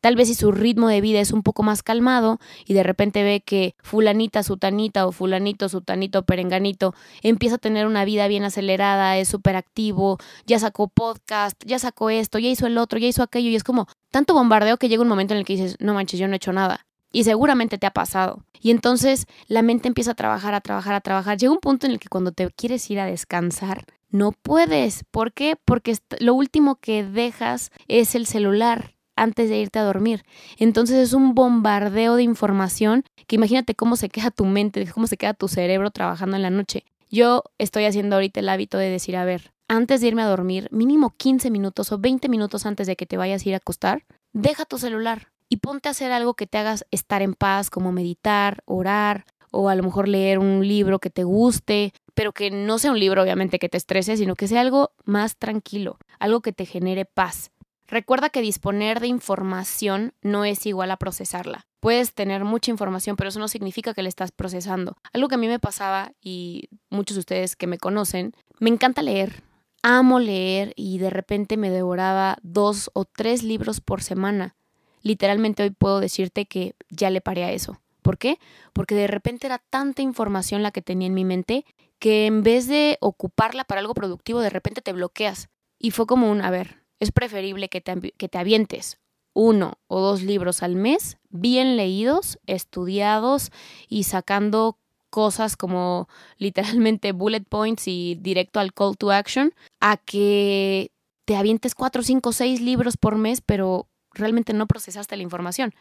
Tal 0.00 0.16
vez 0.16 0.28
si 0.28 0.34
su 0.34 0.52
ritmo 0.52 0.88
de 0.88 1.00
vida 1.00 1.20
es 1.20 1.32
un 1.32 1.42
poco 1.42 1.62
más 1.62 1.82
calmado 1.82 2.38
y 2.66 2.74
de 2.74 2.82
repente 2.82 3.22
ve 3.22 3.40
que 3.40 3.74
fulanita, 3.82 4.42
sutanita 4.42 5.06
o 5.06 5.12
fulanito, 5.12 5.68
sutanito, 5.68 6.24
perenganito 6.24 6.94
empieza 7.22 7.56
a 7.56 7.58
tener 7.58 7.86
una 7.86 8.04
vida 8.04 8.28
bien 8.28 8.44
acelerada, 8.44 9.18
es 9.18 9.28
súper 9.28 9.56
activo, 9.56 10.18
ya 10.46 10.58
sacó 10.58 10.88
podcast, 10.88 11.60
ya 11.64 11.78
sacó 11.78 12.10
esto, 12.10 12.38
ya 12.38 12.48
hizo 12.48 12.66
el 12.66 12.78
otro, 12.78 12.98
ya 12.98 13.08
hizo 13.08 13.22
aquello 13.22 13.50
y 13.50 13.56
es 13.56 13.64
como 13.64 13.86
tanto 14.10 14.34
bombardeo 14.34 14.76
que 14.76 14.88
llega 14.88 15.02
un 15.02 15.08
momento 15.08 15.34
en 15.34 15.40
el 15.40 15.44
que 15.44 15.54
dices, 15.54 15.76
no 15.80 15.94
manches, 15.94 16.18
yo 16.20 16.26
no 16.28 16.34
he 16.34 16.36
hecho 16.36 16.52
nada. 16.52 16.86
Y 17.10 17.24
seguramente 17.24 17.78
te 17.78 17.86
ha 17.86 17.92
pasado. 17.92 18.44
Y 18.60 18.70
entonces 18.70 19.26
la 19.46 19.62
mente 19.62 19.88
empieza 19.88 20.10
a 20.10 20.14
trabajar, 20.14 20.54
a 20.54 20.60
trabajar, 20.60 20.94
a 20.94 21.00
trabajar. 21.00 21.38
Llega 21.38 21.52
un 21.52 21.58
punto 21.58 21.86
en 21.86 21.92
el 21.92 21.98
que 21.98 22.08
cuando 22.08 22.32
te 22.32 22.50
quieres 22.50 22.90
ir 22.90 23.00
a 23.00 23.06
descansar, 23.06 23.84
no 24.10 24.32
puedes. 24.32 25.04
¿Por 25.10 25.32
qué? 25.32 25.56
Porque 25.64 25.96
lo 26.20 26.34
último 26.34 26.76
que 26.76 27.04
dejas 27.04 27.70
es 27.86 28.14
el 28.14 28.26
celular 28.26 28.94
antes 29.22 29.48
de 29.50 29.58
irte 29.58 29.78
a 29.78 29.84
dormir. 29.84 30.24
Entonces 30.58 30.96
es 30.96 31.12
un 31.12 31.34
bombardeo 31.34 32.16
de 32.16 32.22
información 32.22 33.04
que 33.26 33.36
imagínate 33.36 33.74
cómo 33.74 33.96
se 33.96 34.08
queda 34.08 34.30
tu 34.30 34.44
mente, 34.44 34.86
cómo 34.92 35.06
se 35.06 35.16
queda 35.16 35.34
tu 35.34 35.48
cerebro 35.48 35.90
trabajando 35.90 36.36
en 36.36 36.42
la 36.42 36.50
noche. 36.50 36.84
Yo 37.10 37.44
estoy 37.58 37.84
haciendo 37.84 38.16
ahorita 38.16 38.40
el 38.40 38.48
hábito 38.48 38.78
de 38.78 38.90
decir, 38.90 39.16
a 39.16 39.24
ver, 39.24 39.52
antes 39.68 40.00
de 40.00 40.08
irme 40.08 40.22
a 40.22 40.26
dormir, 40.26 40.68
mínimo 40.70 41.14
15 41.16 41.50
minutos 41.50 41.92
o 41.92 41.98
20 41.98 42.28
minutos 42.28 42.66
antes 42.66 42.86
de 42.86 42.96
que 42.96 43.06
te 43.06 43.16
vayas 43.16 43.44
a 43.44 43.48
ir 43.48 43.54
a 43.54 43.58
acostar, 43.58 44.04
deja 44.32 44.64
tu 44.64 44.78
celular 44.78 45.28
y 45.48 45.58
ponte 45.58 45.88
a 45.88 45.92
hacer 45.92 46.12
algo 46.12 46.34
que 46.34 46.46
te 46.46 46.58
hagas 46.58 46.86
estar 46.90 47.22
en 47.22 47.34
paz, 47.34 47.70
como 47.70 47.92
meditar, 47.92 48.62
orar 48.66 49.24
o 49.50 49.68
a 49.68 49.74
lo 49.74 49.82
mejor 49.82 50.08
leer 50.08 50.38
un 50.38 50.66
libro 50.66 50.98
que 50.98 51.10
te 51.10 51.24
guste, 51.24 51.92
pero 52.14 52.32
que 52.32 52.50
no 52.50 52.78
sea 52.78 52.90
un 52.90 53.00
libro 53.00 53.22
obviamente 53.22 53.58
que 53.58 53.68
te 53.68 53.78
estrese, 53.78 54.16
sino 54.16 54.34
que 54.34 54.48
sea 54.48 54.60
algo 54.60 54.90
más 55.04 55.36
tranquilo, 55.36 55.98
algo 56.18 56.40
que 56.40 56.52
te 56.52 56.66
genere 56.66 57.04
paz. 57.04 57.50
Recuerda 57.88 58.28
que 58.28 58.42
disponer 58.42 59.00
de 59.00 59.06
información 59.06 60.12
no 60.20 60.44
es 60.44 60.66
igual 60.66 60.90
a 60.90 60.98
procesarla. 60.98 61.66
Puedes 61.80 62.12
tener 62.12 62.44
mucha 62.44 62.70
información, 62.70 63.16
pero 63.16 63.30
eso 63.30 63.40
no 63.40 63.48
significa 63.48 63.94
que 63.94 64.02
la 64.02 64.10
estás 64.10 64.30
procesando. 64.30 64.98
Algo 65.14 65.28
que 65.28 65.36
a 65.36 65.38
mí 65.38 65.48
me 65.48 65.58
pasaba, 65.58 66.12
y 66.20 66.68
muchos 66.90 67.14
de 67.14 67.20
ustedes 67.20 67.56
que 67.56 67.66
me 67.66 67.78
conocen, 67.78 68.34
me 68.58 68.68
encanta 68.68 69.00
leer. 69.00 69.42
Amo 69.82 70.20
leer 70.20 70.74
y 70.76 70.98
de 70.98 71.08
repente 71.08 71.56
me 71.56 71.70
devoraba 71.70 72.36
dos 72.42 72.90
o 72.92 73.06
tres 73.06 73.42
libros 73.42 73.80
por 73.80 74.02
semana. 74.02 74.54
Literalmente 75.02 75.62
hoy 75.62 75.70
puedo 75.70 76.00
decirte 76.00 76.44
que 76.44 76.74
ya 76.90 77.08
le 77.08 77.22
paré 77.22 77.44
a 77.44 77.52
eso. 77.52 77.80
¿Por 78.02 78.18
qué? 78.18 78.38
Porque 78.74 78.94
de 78.96 79.06
repente 79.06 79.46
era 79.46 79.58
tanta 79.70 80.02
información 80.02 80.62
la 80.62 80.72
que 80.72 80.82
tenía 80.82 81.06
en 81.06 81.14
mi 81.14 81.24
mente 81.24 81.64
que 81.98 82.26
en 82.26 82.42
vez 82.42 82.66
de 82.66 82.98
ocuparla 83.00 83.64
para 83.64 83.80
algo 83.80 83.94
productivo, 83.94 84.40
de 84.40 84.50
repente 84.50 84.82
te 84.82 84.92
bloqueas. 84.92 85.48
Y 85.78 85.92
fue 85.92 86.06
como 86.06 86.30
un, 86.30 86.42
a 86.42 86.50
ver, 86.50 86.77
es 87.00 87.12
preferible 87.12 87.68
que 87.68 87.80
te, 87.80 88.38
avientes 88.38 88.98
uno 89.34 89.78
o 89.86 90.00
dos 90.00 90.22
libros 90.22 90.62
al 90.62 90.74
mes, 90.74 91.18
bien 91.28 91.76
leídos, 91.76 92.38
estudiados 92.46 93.50
y 93.88 94.04
sacando 94.04 94.78
cosas 95.10 95.56
como 95.56 96.08
literalmente 96.38 97.12
bullet 97.12 97.44
points 97.44 97.86
y 97.86 98.16
directo 98.20 98.60
al 98.60 98.72
call 98.72 98.96
to 98.96 99.12
action, 99.12 99.54
a 99.80 99.96
que 99.96 100.90
te 101.24 101.36
avientes 101.36 101.74
cuatro, 101.74 102.02
cinco, 102.02 102.32
seis 102.32 102.60
libros 102.60 102.96
por 102.96 103.16
mes, 103.16 103.40
pero 103.40 103.88
realmente 104.12 104.52
no 104.52 104.66
procesaste 104.66 105.16
la 105.16 105.22
información. 105.22 105.74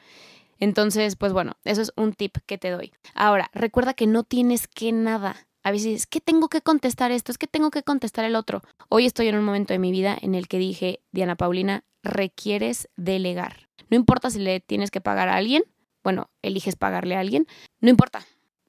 Entonces, 0.60 1.16
pues 1.16 1.34
bueno, 1.34 1.54
eso 1.64 1.82
es 1.82 1.94
un 1.96 2.14
tip 2.14 2.38
que 2.46 2.58
te 2.58 2.70
doy. 2.72 2.92
Ahora, 3.14 3.50
recuerda 3.54 3.94
que 3.94 4.08
no 4.08 4.24
tienes 4.24 4.68
que 4.68 4.92
nada. 4.92 5.47
A 5.68 5.72
veces 5.72 5.88
es 5.88 6.08
que 6.08 6.22
tengo 6.22 6.48
que 6.48 6.62
contestar 6.62 7.12
esto, 7.12 7.30
es 7.30 7.38
que 7.38 7.46
tengo 7.46 7.72
que 7.72 7.84
contestar 7.84 8.24
el 8.24 8.38
otro. 8.38 8.62
Hoy 8.88 9.06
estoy 9.06 9.28
en 9.28 9.36
un 9.36 9.44
momento 9.44 9.74
de 9.74 9.80
mi 9.80 9.92
vida 9.92 10.18
en 10.22 10.34
el 10.34 10.48
que 10.48 10.60
dije, 10.60 11.02
Diana 11.12 11.36
Paulina, 11.36 11.84
requieres 12.04 12.88
delegar. 12.96 13.68
No 13.90 13.98
importa 13.98 14.30
si 14.30 14.40
le 14.40 14.62
tienes 14.62 14.92
que 14.92 15.02
pagar 15.02 15.28
a 15.28 15.36
alguien, 15.36 15.64
bueno, 16.06 16.30
eliges 16.42 16.78
pagarle 16.78 17.18
a 17.18 17.20
alguien, 17.20 17.48
no 17.82 17.90
importa, 17.90 18.26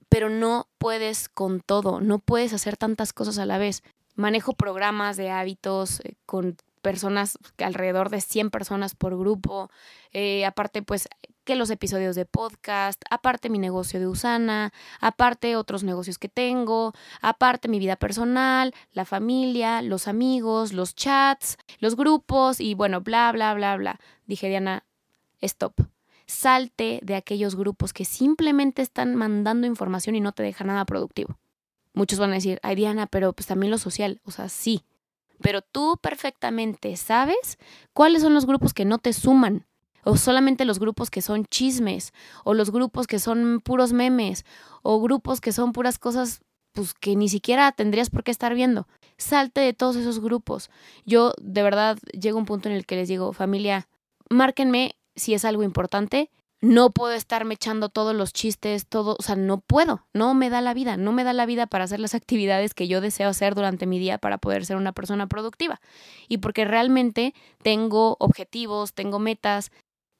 pero 0.09 0.29
no 0.29 0.67
puedes 0.79 1.29
con 1.29 1.61
todo, 1.61 2.01
no 2.01 2.19
puedes 2.19 2.53
hacer 2.53 2.77
tantas 2.77 3.13
cosas 3.13 3.39
a 3.39 3.47
la 3.47 3.59
vez. 3.59 3.85
Manejo 4.17 4.55
programas 4.55 5.17
de 5.17 5.31
hábitos 5.31 6.01
eh, 6.01 6.17
con 6.27 6.57
personas, 6.79 7.39
alrededor 7.59 8.11
de 8.11 8.21
100 8.21 8.51
personas 8.51 8.95
por 8.95 9.19
grupo. 9.19 9.71
Eh, 10.13 10.45
aparte, 10.45 10.83
pues 10.83 11.09
que 11.45 11.57
los 11.57 11.71
episodios 11.71 12.15
de 12.15 12.27
podcast, 12.27 13.03
aparte 13.11 13.49
mi 13.49 13.59
negocio 13.59 13.99
de 13.99 14.07
Usana, 14.07 14.71
aparte 15.01 15.57
otros 15.57 15.83
negocios 15.83 16.19
que 16.19 16.29
tengo, 16.29 16.93
aparte 17.23 17.69
mi 17.69 17.79
vida 17.79 17.97
personal, 17.97 18.75
la 18.93 19.07
familia, 19.07 19.81
los 19.81 20.09
amigos, 20.09 20.75
los 20.75 20.95
chats, 20.95 21.57
los 21.79 21.97
grupos 21.97 22.61
y 22.61 22.75
bueno, 22.75 23.01
bla, 23.01 23.33
bla, 23.33 23.55
bla, 23.55 23.77
bla. 23.79 23.99
Dije, 24.27 24.49
Diana, 24.49 24.85
stop. 25.41 25.73
Salte 26.27 27.01
de 27.03 27.15
aquellos 27.15 27.57
grupos 27.57 27.95
que 27.95 28.05
simplemente 28.05 28.83
están 28.83 29.15
mandando 29.15 29.67
información 29.67 30.17
y 30.17 30.21
no 30.21 30.33
te 30.33 30.43
dejan 30.43 30.67
nada 30.67 30.85
productivo. 30.85 31.39
Muchos 31.95 32.19
van 32.19 32.33
a 32.33 32.35
decir, 32.35 32.61
ay 32.63 32.77
Diana, 32.77 33.07
pero 33.07 33.33
pues 33.33 33.47
también 33.47 33.71
lo 33.71 33.79
social. 33.79 34.21
O 34.25 34.31
sea, 34.31 34.51
sí. 34.51 34.85
Pero 35.41 35.63
tú 35.63 35.99
perfectamente 36.03 36.97
sabes 36.97 37.59
cuáles 37.93 38.23
son 38.23 38.35
los 38.35 38.47
grupos 38.47 38.75
que 38.75 38.85
no 38.85 38.99
te 38.99 39.13
suman, 39.13 39.67
o 40.05 40.17
solamente 40.17 40.65
los 40.65 40.79
grupos 40.79 41.11
que 41.11 41.23
son 41.23 41.45
chismes, 41.47 42.13
o 42.45 42.55
los 42.55 42.71
grupos 42.71 43.07
que 43.07 43.19
son 43.19 43.61
puros 43.61 43.93
memes, 43.93 44.45
o 44.83 45.01
grupos 45.01 45.41
que 45.41 45.53
son 45.53 45.73
puras 45.73 45.99
cosas 45.99 46.41
pues 46.73 46.95
que 46.95 47.17
ni 47.17 47.29
siquiera 47.29 47.73
tendrías 47.73 48.11
por 48.11 48.23
qué 48.23 48.31
estar 48.31 48.55
viendo. 48.55 48.87
Salte 49.17 49.61
de 49.61 49.73
todos 49.73 49.97
esos 49.97 50.21
grupos. 50.21 50.71
Yo 51.05 51.33
de 51.41 51.63
verdad 51.63 51.99
llego 52.13 52.39
a 52.39 52.41
un 52.41 52.47
punto 52.47 52.69
en 52.69 52.75
el 52.75 52.87
que 52.87 52.95
les 52.95 53.09
digo, 53.09 53.33
familia, 53.33 53.89
márquenme 54.31 54.97
si 55.17 55.35
es 55.35 55.45
algo 55.45 55.63
importante. 55.65 56.31
No 56.61 56.91
puedo 56.91 57.13
estarme 57.15 57.55
echando 57.55 57.89
todos 57.89 58.17
los 58.17 58.33
chistes, 58.33 58.87
todo, 58.87 59.17
o 59.19 59.23
sea, 59.23 59.37
no 59.37 59.61
puedo, 59.61 60.07
no 60.13 60.35
me 60.35 60.51
da 60.51 60.61
la 60.61 60.75
vida, 60.75 60.97
no 60.97 61.13
me 61.13 61.23
da 61.23 61.33
la 61.33 61.47
vida 61.47 61.67
para 61.69 61.85
hacer 61.85 62.01
las 62.01 62.15
actividades 62.17 62.75
que 62.75 62.89
yo 62.89 63.01
deseo 63.01 63.29
hacer 63.29 63.55
durante 63.55 63.87
mi 63.87 63.99
día 63.99 64.19
para 64.19 64.39
poder 64.39 64.67
ser 64.67 64.77
una 64.77 64.93
persona 64.93 65.29
productiva. 65.29 65.81
Y 66.29 66.39
porque 66.39 66.65
realmente 66.65 67.35
tengo 67.63 68.17
objetivos, 68.19 68.93
tengo 68.93 69.19
metas, 69.19 69.71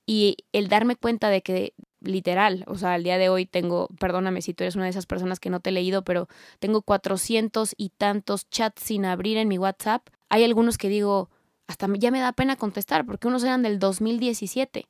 y 0.07 0.39
el 0.53 0.69
darme 0.69 0.97
cuenta 0.97 1.29
de 1.29 1.43
que 1.43 1.75
literal, 2.01 2.65
o 2.67 2.77
sea, 2.77 2.95
al 2.95 3.03
día 3.03 3.19
de 3.19 3.29
hoy 3.29 3.45
tengo, 3.45 3.89
perdóname 4.01 4.41
si 4.41 4.55
tú 4.55 4.65
eres 4.65 4.75
una 4.75 4.85
de 4.85 4.91
esas 4.91 5.05
personas 5.05 5.39
que 5.39 5.51
no 5.51 5.61
te 5.61 5.69
he 5.69 5.73
leído, 5.73 6.03
pero 6.03 6.29
tengo 6.61 6.81
cuatrocientos 6.81 7.75
y 7.77 7.91
tantos 7.91 8.49
chats 8.49 8.83
sin 8.83 9.05
abrir 9.05 9.37
en 9.37 9.49
mi 9.49 9.59
WhatsApp. 9.59 10.09
Hay 10.31 10.45
algunos 10.45 10.79
que 10.79 10.89
digo, 10.89 11.29
hasta 11.67 11.89
ya 11.99 12.11
me 12.11 12.21
da 12.21 12.33
pena 12.33 12.57
contestar, 12.57 13.05
porque 13.05 13.29
unos 13.29 13.45
eran 13.45 13.63
del 13.63 13.79
2017. 13.79 14.87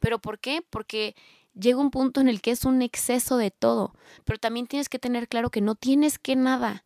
¿Pero 0.00 0.18
por 0.18 0.38
qué? 0.38 0.64
Porque 0.68 1.14
llega 1.54 1.80
un 1.80 1.90
punto 1.90 2.20
en 2.20 2.28
el 2.28 2.40
que 2.40 2.50
es 2.50 2.64
un 2.64 2.82
exceso 2.82 3.36
de 3.36 3.50
todo, 3.50 3.94
pero 4.24 4.38
también 4.38 4.66
tienes 4.66 4.88
que 4.88 4.98
tener 4.98 5.28
claro 5.28 5.50
que 5.50 5.60
no 5.60 5.74
tienes 5.74 6.18
que 6.18 6.36
nada. 6.36 6.84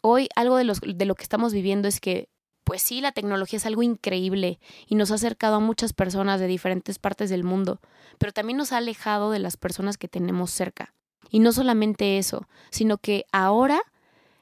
Hoy 0.00 0.28
algo 0.34 0.56
de, 0.56 0.64
los, 0.64 0.80
de 0.80 1.04
lo 1.04 1.14
que 1.14 1.22
estamos 1.22 1.52
viviendo 1.52 1.88
es 1.88 2.00
que 2.00 2.28
pues 2.64 2.82
sí, 2.82 3.00
la 3.00 3.12
tecnología 3.12 3.56
es 3.56 3.66
algo 3.66 3.82
increíble 3.82 4.60
y 4.86 4.94
nos 4.94 5.10
ha 5.10 5.14
acercado 5.14 5.56
a 5.56 5.60
muchas 5.60 5.92
personas 5.92 6.40
de 6.40 6.46
diferentes 6.46 6.98
partes 6.98 7.28
del 7.28 7.44
mundo, 7.44 7.80
pero 8.18 8.32
también 8.32 8.56
nos 8.56 8.72
ha 8.72 8.78
alejado 8.78 9.30
de 9.30 9.40
las 9.40 9.56
personas 9.56 9.98
que 9.98 10.08
tenemos 10.08 10.50
cerca. 10.50 10.94
Y 11.30 11.40
no 11.40 11.52
solamente 11.52 12.18
eso, 12.18 12.48
sino 12.70 12.98
que 12.98 13.26
ahora 13.32 13.80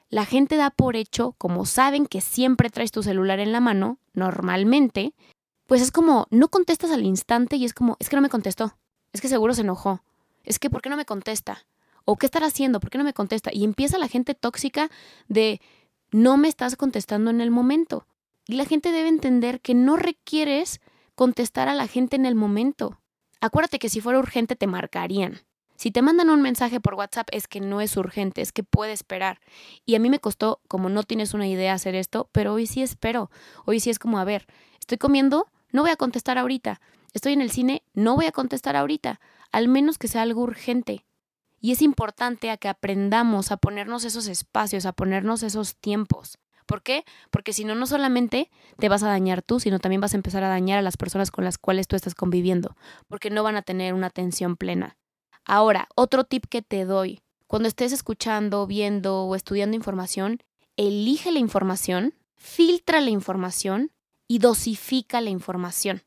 la 0.09 0.25
gente 0.25 0.57
da 0.57 0.69
por 0.69 0.95
hecho, 0.95 1.33
como 1.37 1.65
saben 1.65 2.05
que 2.05 2.21
siempre 2.21 2.69
traes 2.69 2.91
tu 2.91 3.01
celular 3.01 3.39
en 3.39 3.51
la 3.51 3.59
mano, 3.59 3.97
normalmente, 4.13 5.13
pues 5.71 5.81
es 5.81 5.91
como, 5.91 6.27
no 6.31 6.49
contestas 6.49 6.91
al 6.91 7.05
instante 7.05 7.55
y 7.55 7.63
es 7.63 7.73
como, 7.73 7.95
es 8.01 8.09
que 8.09 8.17
no 8.17 8.21
me 8.21 8.27
contestó, 8.27 8.75
es 9.13 9.21
que 9.21 9.29
seguro 9.29 9.53
se 9.53 9.61
enojó, 9.61 10.03
es 10.43 10.59
que 10.59 10.69
¿por 10.69 10.81
qué 10.81 10.89
no 10.89 10.97
me 10.97 11.05
contesta? 11.05 11.65
¿O 12.03 12.17
qué 12.17 12.25
estará 12.25 12.47
haciendo? 12.47 12.81
¿Por 12.81 12.89
qué 12.89 12.97
no 12.97 13.05
me 13.05 13.13
contesta? 13.13 13.51
Y 13.53 13.63
empieza 13.63 13.97
la 13.97 14.09
gente 14.09 14.35
tóxica 14.35 14.91
de, 15.29 15.61
no 16.11 16.35
me 16.35 16.49
estás 16.49 16.75
contestando 16.75 17.31
en 17.31 17.39
el 17.39 17.51
momento. 17.51 18.05
Y 18.47 18.55
la 18.55 18.65
gente 18.65 18.91
debe 18.91 19.07
entender 19.07 19.61
que 19.61 19.73
no 19.73 19.95
requieres 19.95 20.81
contestar 21.15 21.69
a 21.69 21.73
la 21.73 21.87
gente 21.87 22.17
en 22.17 22.25
el 22.25 22.35
momento. 22.35 22.99
Acuérdate 23.39 23.79
que 23.79 23.87
si 23.87 24.01
fuera 24.01 24.19
urgente 24.19 24.57
te 24.57 24.67
marcarían. 24.67 25.39
Si 25.77 25.89
te 25.89 26.01
mandan 26.01 26.29
un 26.29 26.41
mensaje 26.41 26.81
por 26.81 26.95
WhatsApp 26.95 27.29
es 27.31 27.47
que 27.47 27.61
no 27.61 27.79
es 27.79 27.95
urgente, 27.95 28.41
es 28.41 28.51
que 28.51 28.63
puede 28.63 28.91
esperar. 28.91 29.39
Y 29.85 29.95
a 29.95 29.99
mí 29.99 30.09
me 30.09 30.19
costó, 30.19 30.59
como 30.67 30.89
no 30.89 31.03
tienes 31.03 31.33
una 31.33 31.47
idea, 31.47 31.71
hacer 31.71 31.95
esto, 31.95 32.27
pero 32.33 32.55
hoy 32.55 32.67
sí 32.67 32.81
espero. 32.81 33.31
Hoy 33.65 33.79
sí 33.79 33.89
es 33.89 33.99
como, 33.99 34.19
a 34.19 34.25
ver, 34.25 34.47
estoy 34.81 34.97
comiendo, 34.97 35.47
no 35.71 35.81
voy 35.81 35.91
a 35.91 35.95
contestar 35.95 36.37
ahorita. 36.37 36.81
Estoy 37.13 37.33
en 37.33 37.41
el 37.41 37.51
cine, 37.51 37.83
no 37.93 38.15
voy 38.15 38.25
a 38.25 38.31
contestar 38.31 38.75
ahorita, 38.75 39.19
al 39.51 39.67
menos 39.67 39.97
que 39.97 40.07
sea 40.07 40.21
algo 40.21 40.41
urgente. 40.41 41.05
Y 41.59 41.71
es 41.71 41.81
importante 41.81 42.49
a 42.49 42.57
que 42.57 42.69
aprendamos 42.69 43.51
a 43.51 43.57
ponernos 43.57 44.05
esos 44.05 44.27
espacios, 44.27 44.85
a 44.85 44.93
ponernos 44.93 45.43
esos 45.43 45.75
tiempos 45.75 46.39
¿Por 46.71 46.83
qué? 46.83 47.03
Porque 47.31 47.51
si 47.51 47.65
no, 47.65 47.75
no 47.75 47.85
solamente 47.85 48.49
te 48.79 48.87
vas 48.87 49.03
a 49.03 49.09
dañar 49.09 49.41
tú, 49.41 49.59
sino 49.59 49.79
también 49.79 49.99
vas 49.99 50.13
a 50.13 50.15
empezar 50.15 50.41
a 50.45 50.47
dañar 50.47 50.79
a 50.79 50.81
las 50.81 50.95
personas 50.95 51.29
con 51.29 51.43
las 51.43 51.57
cuales 51.57 51.85
tú 51.85 51.97
estás 51.97 52.15
conviviendo, 52.15 52.77
porque 53.09 53.29
no 53.29 53.43
van 53.43 53.57
a 53.57 53.61
tener 53.61 53.93
una 53.93 54.07
atención 54.07 54.55
plena. 54.55 54.95
Ahora, 55.43 55.89
otro 55.95 56.23
tip 56.23 56.45
que 56.45 56.61
te 56.61 56.85
doy, 56.85 57.19
cuando 57.45 57.67
estés 57.67 57.91
escuchando, 57.91 58.67
viendo 58.67 59.23
o 59.23 59.35
estudiando 59.35 59.75
información, 59.75 60.41
elige 60.77 61.33
la 61.33 61.39
información, 61.39 62.13
filtra 62.37 63.01
la 63.01 63.09
información 63.09 63.91
y 64.31 64.39
dosifica 64.39 65.19
la 65.19 65.29
información. 65.29 66.03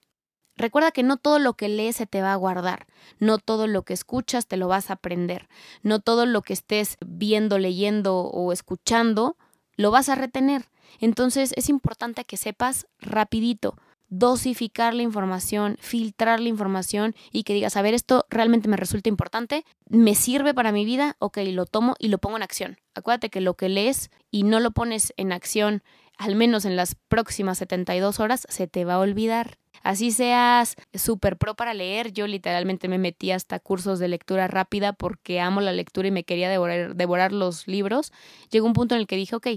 Recuerda 0.57 0.93
que 0.93 1.03
no 1.03 1.19
todo 1.19 1.39
lo 1.39 1.59
que 1.59 1.69
lees 1.69 1.97
se 1.97 2.07
te 2.07 2.23
va 2.23 2.33
a 2.33 2.37
guardar, 2.37 2.87
no 3.19 3.37
todo 3.37 3.67
lo 3.67 3.83
que 3.83 3.93
escuchas 3.93 4.47
te 4.47 4.57
lo 4.57 4.67
vas 4.67 4.89
a 4.89 4.95
aprender, 4.95 5.47
no 5.83 6.01
todo 6.01 6.25
lo 6.25 6.41
que 6.41 6.55
estés 6.55 6.97
viendo, 7.05 7.59
leyendo 7.59 8.21
o 8.21 8.51
escuchando 8.51 9.37
lo 9.77 9.91
vas 9.91 10.09
a 10.09 10.15
retener. 10.15 10.71
Entonces 11.01 11.53
es 11.59 11.69
importante 11.69 12.25
que 12.25 12.39
sepas 12.39 12.87
rapidito 12.99 13.77
dosificar 14.09 14.95
la 14.95 15.03
información, 15.03 15.77
filtrar 15.81 16.41
la 16.41 16.49
información 16.49 17.15
y 17.31 17.43
que 17.43 17.53
digas, 17.53 17.77
a 17.77 17.83
ver, 17.83 17.93
esto 17.93 18.25
realmente 18.31 18.69
me 18.69 18.77
resulta 18.77 19.09
importante, 19.09 19.65
me 19.89 20.15
sirve 20.15 20.55
para 20.55 20.73
mi 20.73 20.85
vida, 20.85 21.17
ok, 21.19 21.39
lo 21.49 21.67
tomo 21.67 21.95
y 21.99 22.09
lo 22.09 22.19
pongo 22.19 22.37
en 22.37 22.43
acción. 22.43 22.79
Acuérdate 22.95 23.29
que 23.29 23.41
lo 23.41 23.55
que 23.55 23.69
lees 23.69 24.11
y 24.31 24.45
no 24.45 24.61
lo 24.61 24.71
pones 24.71 25.13
en 25.17 25.33
acción, 25.33 25.83
al 26.19 26.37
menos 26.37 26.65
en 26.65 26.77
las 26.77 26.95
próximas 27.09 27.59
72 27.59 28.21
horas, 28.21 28.47
se 28.49 28.67
te 28.67 28.85
va 28.85 28.95
a 28.95 28.99
olvidar. 29.01 29.59
Así 29.83 30.13
seas 30.13 30.77
súper 30.95 31.37
pro 31.37 31.55
para 31.55 31.75
leer, 31.75 32.13
yo 32.13 32.27
literalmente 32.27 32.89
me 32.89 32.99
metí 32.99 33.33
hasta 33.33 33.59
cursos 33.59 33.99
de 33.99 34.09
lectura 34.09 34.47
rápida 34.47 34.93
porque 34.93 35.41
amo 35.41 35.61
la 35.61 35.73
lectura 35.73 36.09
y 36.09 36.11
me 36.11 36.25
quería 36.25 36.49
devorar, 36.49 37.33
los 37.33 37.69
libros. 37.69 38.13
Llegó 38.51 38.67
un 38.67 38.73
punto 38.73 38.95
en 38.95 39.03
el 39.03 39.07
que 39.07 39.17
dije, 39.17 39.37
ok, 39.37 39.49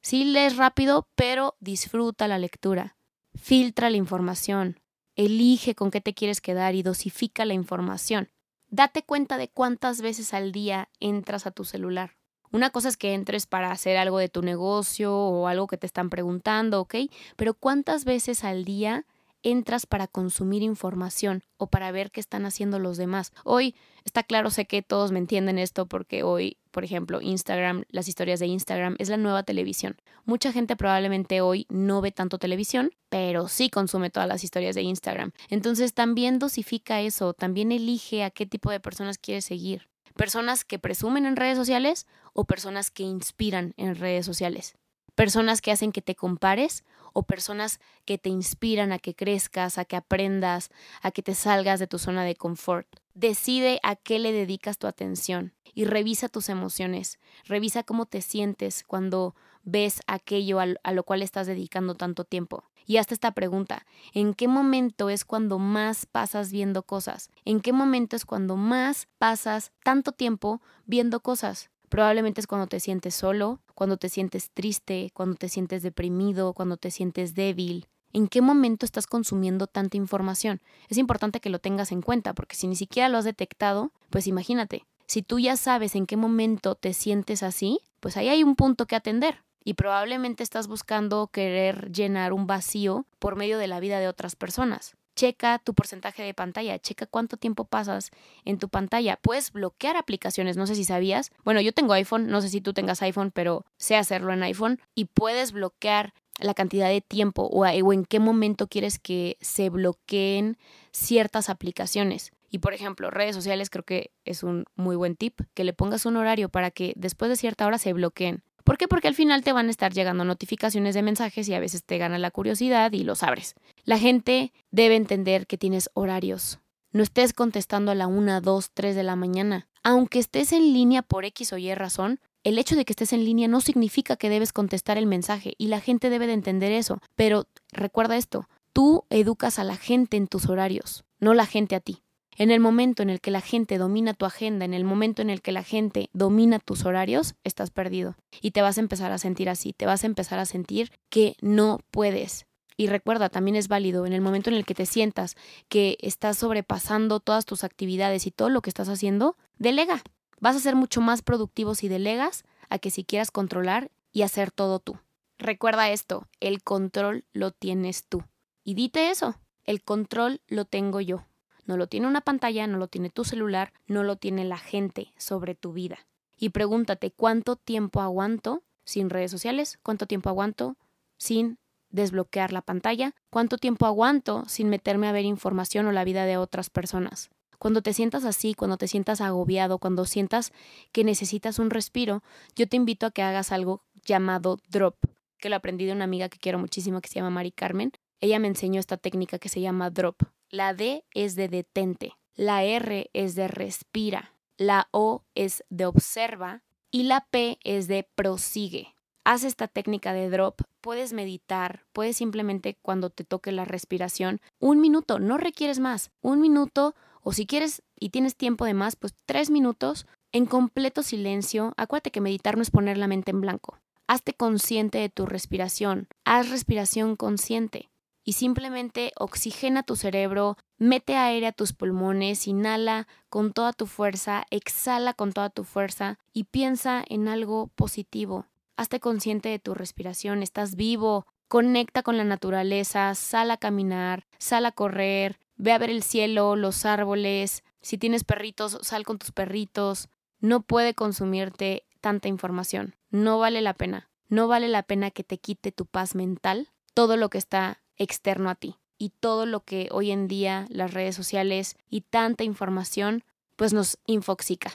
sí 0.00 0.24
lees 0.24 0.56
rápido, 0.56 1.08
pero 1.14 1.56
disfruta 1.60 2.26
la 2.26 2.38
lectura. 2.38 2.96
Filtra 3.34 3.90
la 3.90 3.96
información. 3.96 4.80
Elige 5.14 5.74
con 5.74 5.90
qué 5.90 6.00
te 6.00 6.14
quieres 6.14 6.40
quedar 6.40 6.74
y 6.74 6.82
dosifica 6.82 7.44
la 7.44 7.54
información. 7.54 8.30
Date 8.68 9.04
cuenta 9.04 9.36
de 9.36 9.48
cuántas 9.48 10.00
veces 10.02 10.34
al 10.34 10.50
día 10.50 10.88
entras 10.98 11.46
a 11.46 11.52
tu 11.52 11.64
celular. 11.64 12.15
Una 12.56 12.70
cosa 12.70 12.88
es 12.88 12.96
que 12.96 13.12
entres 13.12 13.44
para 13.44 13.70
hacer 13.70 13.98
algo 13.98 14.16
de 14.16 14.30
tu 14.30 14.40
negocio 14.40 15.14
o 15.14 15.46
algo 15.46 15.66
que 15.66 15.76
te 15.76 15.84
están 15.84 16.08
preguntando, 16.08 16.80
¿ok? 16.80 16.94
Pero 17.36 17.52
¿cuántas 17.52 18.06
veces 18.06 18.44
al 18.44 18.64
día 18.64 19.04
entras 19.42 19.84
para 19.84 20.06
consumir 20.06 20.62
información 20.62 21.44
o 21.58 21.66
para 21.66 21.92
ver 21.92 22.10
qué 22.10 22.18
están 22.18 22.46
haciendo 22.46 22.78
los 22.78 22.96
demás. 22.96 23.32
Hoy 23.44 23.76
está 24.04 24.22
claro, 24.22 24.50
sé 24.50 24.64
que 24.64 24.80
todos 24.80 25.12
me 25.12 25.18
entienden 25.18 25.58
esto 25.58 25.84
porque 25.84 26.22
hoy, 26.22 26.56
por 26.70 26.82
ejemplo, 26.82 27.20
Instagram, 27.20 27.84
las 27.90 28.08
historias 28.08 28.40
de 28.40 28.46
Instagram 28.46 28.96
es 28.98 29.10
la 29.10 29.18
nueva 29.18 29.42
televisión. 29.42 29.98
Mucha 30.24 30.50
gente 30.50 30.76
probablemente 30.76 31.42
hoy 31.42 31.66
no 31.68 32.00
ve 32.00 32.10
tanto 32.10 32.38
televisión, 32.38 32.90
pero 33.10 33.48
sí 33.48 33.68
consume 33.68 34.08
todas 34.08 34.28
las 34.28 34.42
historias 34.42 34.74
de 34.74 34.82
Instagram. 34.82 35.32
Entonces 35.50 35.92
también 35.92 36.38
dosifica 36.38 37.02
eso, 37.02 37.34
también 37.34 37.70
elige 37.70 38.24
a 38.24 38.30
qué 38.30 38.46
tipo 38.46 38.70
de 38.70 38.80
personas 38.80 39.18
quieres 39.18 39.44
seguir. 39.44 39.88
Personas 40.16 40.64
que 40.64 40.78
presumen 40.78 41.26
en 41.26 41.36
redes 41.36 41.58
sociales 41.58 42.06
o 42.36 42.44
personas 42.44 42.90
que 42.90 43.02
inspiran 43.02 43.74
en 43.76 43.96
redes 43.96 44.24
sociales 44.26 44.76
personas 45.16 45.62
que 45.62 45.72
hacen 45.72 45.90
que 45.90 46.02
te 46.02 46.14
compares 46.14 46.84
o 47.12 47.24
personas 47.24 47.80
que 48.04 48.18
te 48.18 48.28
inspiran 48.28 48.92
a 48.92 49.00
que 49.00 49.14
crezcas, 49.14 49.78
a 49.78 49.84
que 49.84 49.96
aprendas, 49.96 50.70
a 51.02 51.10
que 51.10 51.22
te 51.22 51.34
salgas 51.34 51.80
de 51.80 51.88
tu 51.88 51.98
zona 51.98 52.24
de 52.24 52.36
confort. 52.36 52.86
Decide 53.14 53.80
a 53.82 53.96
qué 53.96 54.18
le 54.18 54.30
dedicas 54.30 54.78
tu 54.78 54.86
atención 54.86 55.54
y 55.74 55.86
revisa 55.86 56.28
tus 56.28 56.50
emociones, 56.50 57.18
revisa 57.46 57.82
cómo 57.82 58.04
te 58.04 58.20
sientes 58.20 58.84
cuando 58.86 59.34
ves 59.64 60.00
aquello 60.06 60.60
a 60.60 60.92
lo 60.92 61.02
cual 61.04 61.22
estás 61.22 61.46
dedicando 61.46 61.94
tanto 61.94 62.24
tiempo. 62.24 62.64
Y 62.88 62.98
hazte 62.98 63.14
esta 63.14 63.32
pregunta, 63.32 63.84
¿en 64.12 64.32
qué 64.34 64.46
momento 64.46 65.10
es 65.10 65.24
cuando 65.24 65.58
más 65.58 66.06
pasas 66.06 66.52
viendo 66.52 66.84
cosas? 66.84 67.30
¿En 67.44 67.60
qué 67.60 67.72
momento 67.72 68.14
es 68.14 68.24
cuando 68.24 68.56
más 68.56 69.08
pasas 69.18 69.72
tanto 69.82 70.12
tiempo 70.12 70.60
viendo 70.84 71.20
cosas? 71.20 71.70
Probablemente 71.88 72.40
es 72.40 72.46
cuando 72.46 72.66
te 72.66 72.80
sientes 72.80 73.14
solo, 73.14 73.60
cuando 73.74 73.96
te 73.96 74.08
sientes 74.08 74.50
triste, 74.50 75.10
cuando 75.14 75.36
te 75.36 75.48
sientes 75.48 75.82
deprimido, 75.82 76.52
cuando 76.52 76.76
te 76.76 76.90
sientes 76.90 77.34
débil. 77.34 77.86
¿En 78.12 78.28
qué 78.28 78.40
momento 78.40 78.86
estás 78.86 79.06
consumiendo 79.06 79.66
tanta 79.66 79.96
información? 79.96 80.60
Es 80.88 80.98
importante 80.98 81.40
que 81.40 81.50
lo 81.50 81.58
tengas 81.58 81.92
en 81.92 82.02
cuenta, 82.02 82.34
porque 82.34 82.56
si 82.56 82.66
ni 82.66 82.76
siquiera 82.76 83.08
lo 83.08 83.18
has 83.18 83.24
detectado, 83.24 83.92
pues 84.10 84.26
imagínate, 84.26 84.86
si 85.06 85.22
tú 85.22 85.38
ya 85.38 85.56
sabes 85.56 85.94
en 85.94 86.06
qué 86.06 86.16
momento 86.16 86.74
te 86.74 86.94
sientes 86.94 87.42
así, 87.42 87.80
pues 88.00 88.16
ahí 88.16 88.28
hay 88.28 88.42
un 88.42 88.56
punto 88.56 88.86
que 88.86 88.96
atender. 88.96 89.44
Y 89.62 89.74
probablemente 89.74 90.42
estás 90.42 90.68
buscando 90.68 91.26
querer 91.28 91.90
llenar 91.92 92.32
un 92.32 92.46
vacío 92.46 93.04
por 93.18 93.36
medio 93.36 93.58
de 93.58 93.66
la 93.66 93.80
vida 93.80 93.98
de 93.98 94.08
otras 94.08 94.36
personas 94.36 94.96
checa 95.16 95.58
tu 95.58 95.74
porcentaje 95.74 96.22
de 96.22 96.34
pantalla, 96.34 96.78
checa 96.78 97.06
cuánto 97.06 97.36
tiempo 97.36 97.64
pasas 97.64 98.10
en 98.44 98.58
tu 98.58 98.68
pantalla. 98.68 99.16
Puedes 99.16 99.50
bloquear 99.50 99.96
aplicaciones, 99.96 100.56
no 100.56 100.66
sé 100.66 100.76
si 100.76 100.84
sabías. 100.84 101.32
Bueno, 101.44 101.60
yo 101.60 101.72
tengo 101.72 101.94
iPhone, 101.94 102.28
no 102.28 102.40
sé 102.40 102.50
si 102.50 102.60
tú 102.60 102.72
tengas 102.72 103.02
iPhone, 103.02 103.32
pero 103.32 103.64
sé 103.78 103.96
hacerlo 103.96 104.32
en 104.32 104.44
iPhone 104.44 104.80
y 104.94 105.06
puedes 105.06 105.50
bloquear 105.50 106.14
la 106.38 106.54
cantidad 106.54 106.88
de 106.88 107.00
tiempo 107.00 107.44
o, 107.44 107.66
en 107.66 108.04
qué 108.04 108.20
momento 108.20 108.68
quieres 108.68 108.98
que 108.98 109.38
se 109.40 109.70
bloqueen 109.70 110.58
ciertas 110.92 111.48
aplicaciones. 111.48 112.32
Y 112.50 112.58
por 112.58 112.74
ejemplo, 112.74 113.10
redes 113.10 113.34
sociales 113.34 113.70
creo 113.70 113.84
que 113.84 114.10
es 114.24 114.42
un 114.42 114.66
muy 114.76 114.96
buen 114.96 115.16
tip, 115.16 115.40
que 115.54 115.64
le 115.64 115.72
pongas 115.72 116.06
un 116.06 116.16
horario 116.16 116.48
para 116.48 116.70
que 116.70 116.92
después 116.96 117.28
de 117.30 117.36
cierta 117.36 117.66
hora 117.66 117.78
se 117.78 117.92
bloqueen. 117.92 118.42
¿Por 118.64 118.78
qué? 118.78 118.88
Porque 118.88 119.08
al 119.08 119.14
final 119.14 119.42
te 119.42 119.52
van 119.52 119.68
a 119.68 119.70
estar 119.70 119.92
llegando 119.92 120.24
notificaciones 120.24 120.94
de 120.94 121.02
mensajes 121.02 121.48
y 121.48 121.54
a 121.54 121.60
veces 121.60 121.84
te 121.84 121.98
gana 121.98 122.18
la 122.18 122.30
curiosidad 122.30 122.92
y 122.92 123.04
los 123.04 123.22
abres. 123.22 123.54
La 123.86 124.00
gente 124.00 124.52
debe 124.72 124.96
entender 124.96 125.46
que 125.46 125.56
tienes 125.56 125.90
horarios. 125.94 126.58
No 126.90 127.04
estés 127.04 127.32
contestando 127.32 127.92
a 127.92 127.94
la 127.94 128.08
1, 128.08 128.40
2, 128.40 128.70
3 128.74 128.96
de 128.96 129.04
la 129.04 129.14
mañana. 129.14 129.68
Aunque 129.84 130.18
estés 130.18 130.52
en 130.52 130.72
línea 130.72 131.02
por 131.02 131.24
X 131.24 131.52
o 131.52 131.56
Y 131.56 131.72
razón, 131.72 132.18
el 132.42 132.58
hecho 132.58 132.74
de 132.74 132.84
que 132.84 132.92
estés 132.92 133.12
en 133.12 133.24
línea 133.24 133.46
no 133.46 133.60
significa 133.60 134.16
que 134.16 134.28
debes 134.28 134.52
contestar 134.52 134.98
el 134.98 135.06
mensaje 135.06 135.54
y 135.56 135.68
la 135.68 135.80
gente 135.80 136.10
debe 136.10 136.26
de 136.26 136.32
entender 136.32 136.72
eso. 136.72 136.98
Pero 137.14 137.46
recuerda 137.70 138.16
esto, 138.16 138.48
tú 138.72 139.04
educas 139.08 139.60
a 139.60 139.64
la 139.64 139.76
gente 139.76 140.16
en 140.16 140.26
tus 140.26 140.48
horarios, 140.48 141.04
no 141.20 141.32
la 141.32 141.46
gente 141.46 141.76
a 141.76 141.80
ti. 141.80 142.02
En 142.36 142.50
el 142.50 142.58
momento 142.58 143.04
en 143.04 143.10
el 143.10 143.20
que 143.20 143.30
la 143.30 143.40
gente 143.40 143.78
domina 143.78 144.14
tu 144.14 144.24
agenda, 144.24 144.64
en 144.64 144.74
el 144.74 144.82
momento 144.82 145.22
en 145.22 145.30
el 145.30 145.42
que 145.42 145.52
la 145.52 145.62
gente 145.62 146.10
domina 146.12 146.58
tus 146.58 146.84
horarios, 146.84 147.36
estás 147.44 147.70
perdido. 147.70 148.16
Y 148.42 148.50
te 148.50 148.62
vas 148.62 148.78
a 148.78 148.80
empezar 148.80 149.12
a 149.12 149.18
sentir 149.18 149.48
así, 149.48 149.72
te 149.72 149.86
vas 149.86 150.02
a 150.02 150.08
empezar 150.08 150.40
a 150.40 150.44
sentir 150.44 150.90
que 151.08 151.36
no 151.40 151.78
puedes. 151.92 152.46
Y 152.76 152.88
recuerda, 152.88 153.28
también 153.30 153.56
es 153.56 153.68
válido 153.68 154.04
en 154.06 154.12
el 154.12 154.20
momento 154.20 154.50
en 154.50 154.56
el 154.56 154.66
que 154.66 154.74
te 154.74 154.86
sientas 154.86 155.36
que 155.68 155.96
estás 156.00 156.36
sobrepasando 156.38 157.20
todas 157.20 157.46
tus 157.46 157.64
actividades 157.64 158.26
y 158.26 158.30
todo 158.30 158.50
lo 158.50 158.60
que 158.60 158.70
estás 158.70 158.88
haciendo, 158.88 159.36
delega. 159.58 160.02
Vas 160.40 160.56
a 160.56 160.60
ser 160.60 160.76
mucho 160.76 161.00
más 161.00 161.22
productivo 161.22 161.74
si 161.74 161.88
delegas 161.88 162.44
a 162.68 162.78
que 162.78 162.90
si 162.90 163.04
quieras 163.04 163.30
controlar 163.30 163.90
y 164.12 164.22
hacer 164.22 164.50
todo 164.50 164.78
tú. 164.78 164.98
Recuerda 165.38 165.90
esto, 165.90 166.26
el 166.40 166.62
control 166.62 167.24
lo 167.32 167.50
tienes 167.50 168.04
tú. 168.04 168.24
Y 168.64 168.74
dite 168.74 169.10
eso, 169.10 169.36
el 169.64 169.82
control 169.82 170.40
lo 170.46 170.64
tengo 170.64 171.00
yo. 171.00 171.24
No 171.64 171.76
lo 171.76 171.88
tiene 171.88 172.06
una 172.06 172.20
pantalla, 172.20 172.66
no 172.66 172.78
lo 172.78 172.88
tiene 172.88 173.10
tu 173.10 173.24
celular, 173.24 173.72
no 173.86 174.02
lo 174.02 174.16
tiene 174.16 174.44
la 174.44 174.58
gente 174.58 175.12
sobre 175.16 175.54
tu 175.54 175.72
vida. 175.72 176.06
Y 176.38 176.50
pregúntate 176.50 177.10
cuánto 177.10 177.56
tiempo 177.56 178.00
aguanto 178.00 178.62
sin 178.84 179.10
redes 179.10 179.30
sociales, 179.30 179.78
cuánto 179.82 180.06
tiempo 180.06 180.28
aguanto 180.28 180.76
sin 181.18 181.58
desbloquear 181.90 182.52
la 182.52 182.62
pantalla, 182.62 183.14
cuánto 183.30 183.58
tiempo 183.58 183.86
aguanto 183.86 184.44
sin 184.48 184.68
meterme 184.68 185.08
a 185.08 185.12
ver 185.12 185.24
información 185.24 185.86
o 185.86 185.92
la 185.92 186.04
vida 186.04 186.24
de 186.24 186.36
otras 186.36 186.70
personas. 186.70 187.30
Cuando 187.58 187.82
te 187.82 187.92
sientas 187.92 188.24
así, 188.24 188.54
cuando 188.54 188.76
te 188.76 188.88
sientas 188.88 189.20
agobiado, 189.20 189.78
cuando 189.78 190.04
sientas 190.04 190.52
que 190.92 191.04
necesitas 191.04 191.58
un 191.58 191.70
respiro, 191.70 192.22
yo 192.54 192.68
te 192.68 192.76
invito 192.76 193.06
a 193.06 193.10
que 193.10 193.22
hagas 193.22 193.52
algo 193.52 193.82
llamado 194.04 194.58
drop, 194.68 194.96
que 195.38 195.48
lo 195.48 195.56
aprendí 195.56 195.86
de 195.86 195.92
una 195.92 196.04
amiga 196.04 196.28
que 196.28 196.38
quiero 196.38 196.58
muchísimo 196.58 197.00
que 197.00 197.08
se 197.08 197.16
llama 197.16 197.30
Mari 197.30 197.52
Carmen. 197.52 197.92
Ella 198.20 198.38
me 198.38 198.48
enseñó 198.48 198.80
esta 198.80 198.96
técnica 198.96 199.38
que 199.38 199.48
se 199.48 199.60
llama 199.60 199.90
drop. 199.90 200.16
La 200.50 200.74
D 200.74 201.04
es 201.12 201.34
de 201.34 201.48
detente, 201.48 202.12
la 202.34 202.62
R 202.64 203.10
es 203.12 203.34
de 203.34 203.48
respira, 203.48 204.34
la 204.56 204.88
O 204.90 205.24
es 205.34 205.64
de 205.70 205.86
observa 205.86 206.62
y 206.90 207.04
la 207.04 207.26
P 207.30 207.58
es 207.64 207.88
de 207.88 208.08
prosigue. 208.14 208.95
Haz 209.28 209.42
esta 209.42 209.66
técnica 209.66 210.12
de 210.12 210.30
drop, 210.30 210.60
puedes 210.80 211.12
meditar, 211.12 211.84
puedes 211.92 212.16
simplemente 212.16 212.78
cuando 212.80 213.10
te 213.10 213.24
toque 213.24 213.50
la 213.50 213.64
respiración, 213.64 214.40
un 214.60 214.80
minuto, 214.80 215.18
no 215.18 215.36
requieres 215.36 215.80
más, 215.80 216.12
un 216.20 216.40
minuto 216.40 216.94
o 217.22 217.32
si 217.32 217.44
quieres 217.44 217.82
y 217.98 218.10
tienes 218.10 218.36
tiempo 218.36 218.66
de 218.66 218.74
más, 218.74 218.94
pues 218.94 219.14
tres 219.26 219.50
minutos 219.50 220.06
en 220.30 220.46
completo 220.46 221.02
silencio. 221.02 221.74
Acuérdate 221.76 222.12
que 222.12 222.20
meditar 222.20 222.54
no 222.54 222.62
es 222.62 222.70
poner 222.70 222.98
la 222.98 223.08
mente 223.08 223.32
en 223.32 223.40
blanco. 223.40 223.80
Hazte 224.06 224.32
consciente 224.32 224.98
de 224.98 225.08
tu 225.08 225.26
respiración, 225.26 226.06
haz 226.24 226.48
respiración 226.50 227.16
consciente 227.16 227.90
y 228.22 228.34
simplemente 228.34 229.10
oxigena 229.18 229.82
tu 229.82 229.96
cerebro, 229.96 230.56
mete 230.78 231.16
aire 231.16 231.48
a 231.48 231.52
tus 231.52 231.72
pulmones, 231.72 232.46
inhala 232.46 233.08
con 233.28 233.52
toda 233.52 233.72
tu 233.72 233.86
fuerza, 233.86 234.44
exhala 234.50 235.14
con 235.14 235.32
toda 235.32 235.50
tu 235.50 235.64
fuerza 235.64 236.16
y 236.32 236.44
piensa 236.44 237.04
en 237.08 237.26
algo 237.26 237.72
positivo. 237.74 238.46
Hazte 238.76 239.00
consciente 239.00 239.48
de 239.48 239.58
tu 239.58 239.74
respiración, 239.74 240.42
estás 240.42 240.76
vivo, 240.76 241.26
conecta 241.48 242.02
con 242.02 242.16
la 242.16 242.24
naturaleza, 242.24 243.14
sal 243.14 243.50
a 243.50 243.56
caminar, 243.56 244.26
sal 244.38 244.66
a 244.66 244.72
correr, 244.72 245.38
ve 245.56 245.72
a 245.72 245.78
ver 245.78 245.90
el 245.90 246.02
cielo, 246.02 246.56
los 246.56 246.84
árboles, 246.84 247.64
si 247.80 247.98
tienes 247.98 248.24
perritos, 248.24 248.78
sal 248.82 249.04
con 249.04 249.18
tus 249.18 249.32
perritos. 249.32 250.08
No 250.40 250.62
puede 250.62 250.94
consumirte 250.94 251.84
tanta 252.00 252.28
información, 252.28 252.94
no 253.10 253.38
vale 253.38 253.62
la 253.62 253.74
pena, 253.74 254.10
no 254.28 254.48
vale 254.48 254.68
la 254.68 254.82
pena 254.82 255.10
que 255.10 255.24
te 255.24 255.38
quite 255.38 255.72
tu 255.72 255.86
paz 255.86 256.14
mental 256.14 256.68
todo 256.96 257.18
lo 257.18 257.28
que 257.28 257.36
está 257.36 257.82
externo 257.98 258.48
a 258.48 258.54
ti. 258.54 258.76
Y 258.96 259.10
todo 259.10 259.44
lo 259.44 259.60
que 259.60 259.90
hoy 259.92 260.10
en 260.10 260.28
día 260.28 260.64
las 260.70 260.94
redes 260.94 261.14
sociales 261.14 261.76
y 261.90 262.00
tanta 262.00 262.42
información 262.42 263.22
pues 263.54 263.74
nos 263.74 263.98
infoxica. 264.06 264.72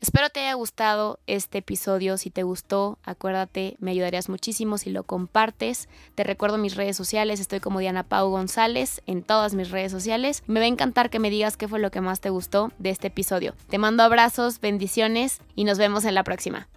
Espero 0.00 0.30
te 0.30 0.40
haya 0.40 0.54
gustado 0.54 1.18
este 1.26 1.58
episodio. 1.58 2.18
Si 2.18 2.30
te 2.30 2.42
gustó, 2.42 2.98
acuérdate, 3.02 3.76
me 3.78 3.90
ayudarías 3.92 4.28
muchísimo 4.28 4.78
si 4.78 4.90
lo 4.90 5.04
compartes. 5.04 5.88
Te 6.14 6.24
recuerdo 6.24 6.58
mis 6.58 6.76
redes 6.76 6.96
sociales. 6.96 7.40
Estoy 7.40 7.60
como 7.60 7.80
Diana 7.80 8.02
Pau 8.02 8.28
González 8.30 9.02
en 9.06 9.22
todas 9.22 9.54
mis 9.54 9.70
redes 9.70 9.92
sociales. 9.92 10.42
Me 10.46 10.60
va 10.60 10.66
a 10.66 10.68
encantar 10.68 11.10
que 11.10 11.18
me 11.18 11.30
digas 11.30 11.56
qué 11.56 11.68
fue 11.68 11.78
lo 11.78 11.90
que 11.90 12.00
más 12.00 12.20
te 12.20 12.30
gustó 12.30 12.72
de 12.78 12.90
este 12.90 13.08
episodio. 13.08 13.54
Te 13.68 13.78
mando 13.78 14.02
abrazos, 14.02 14.60
bendiciones 14.60 15.40
y 15.54 15.64
nos 15.64 15.78
vemos 15.78 16.04
en 16.04 16.14
la 16.14 16.24
próxima. 16.24 16.68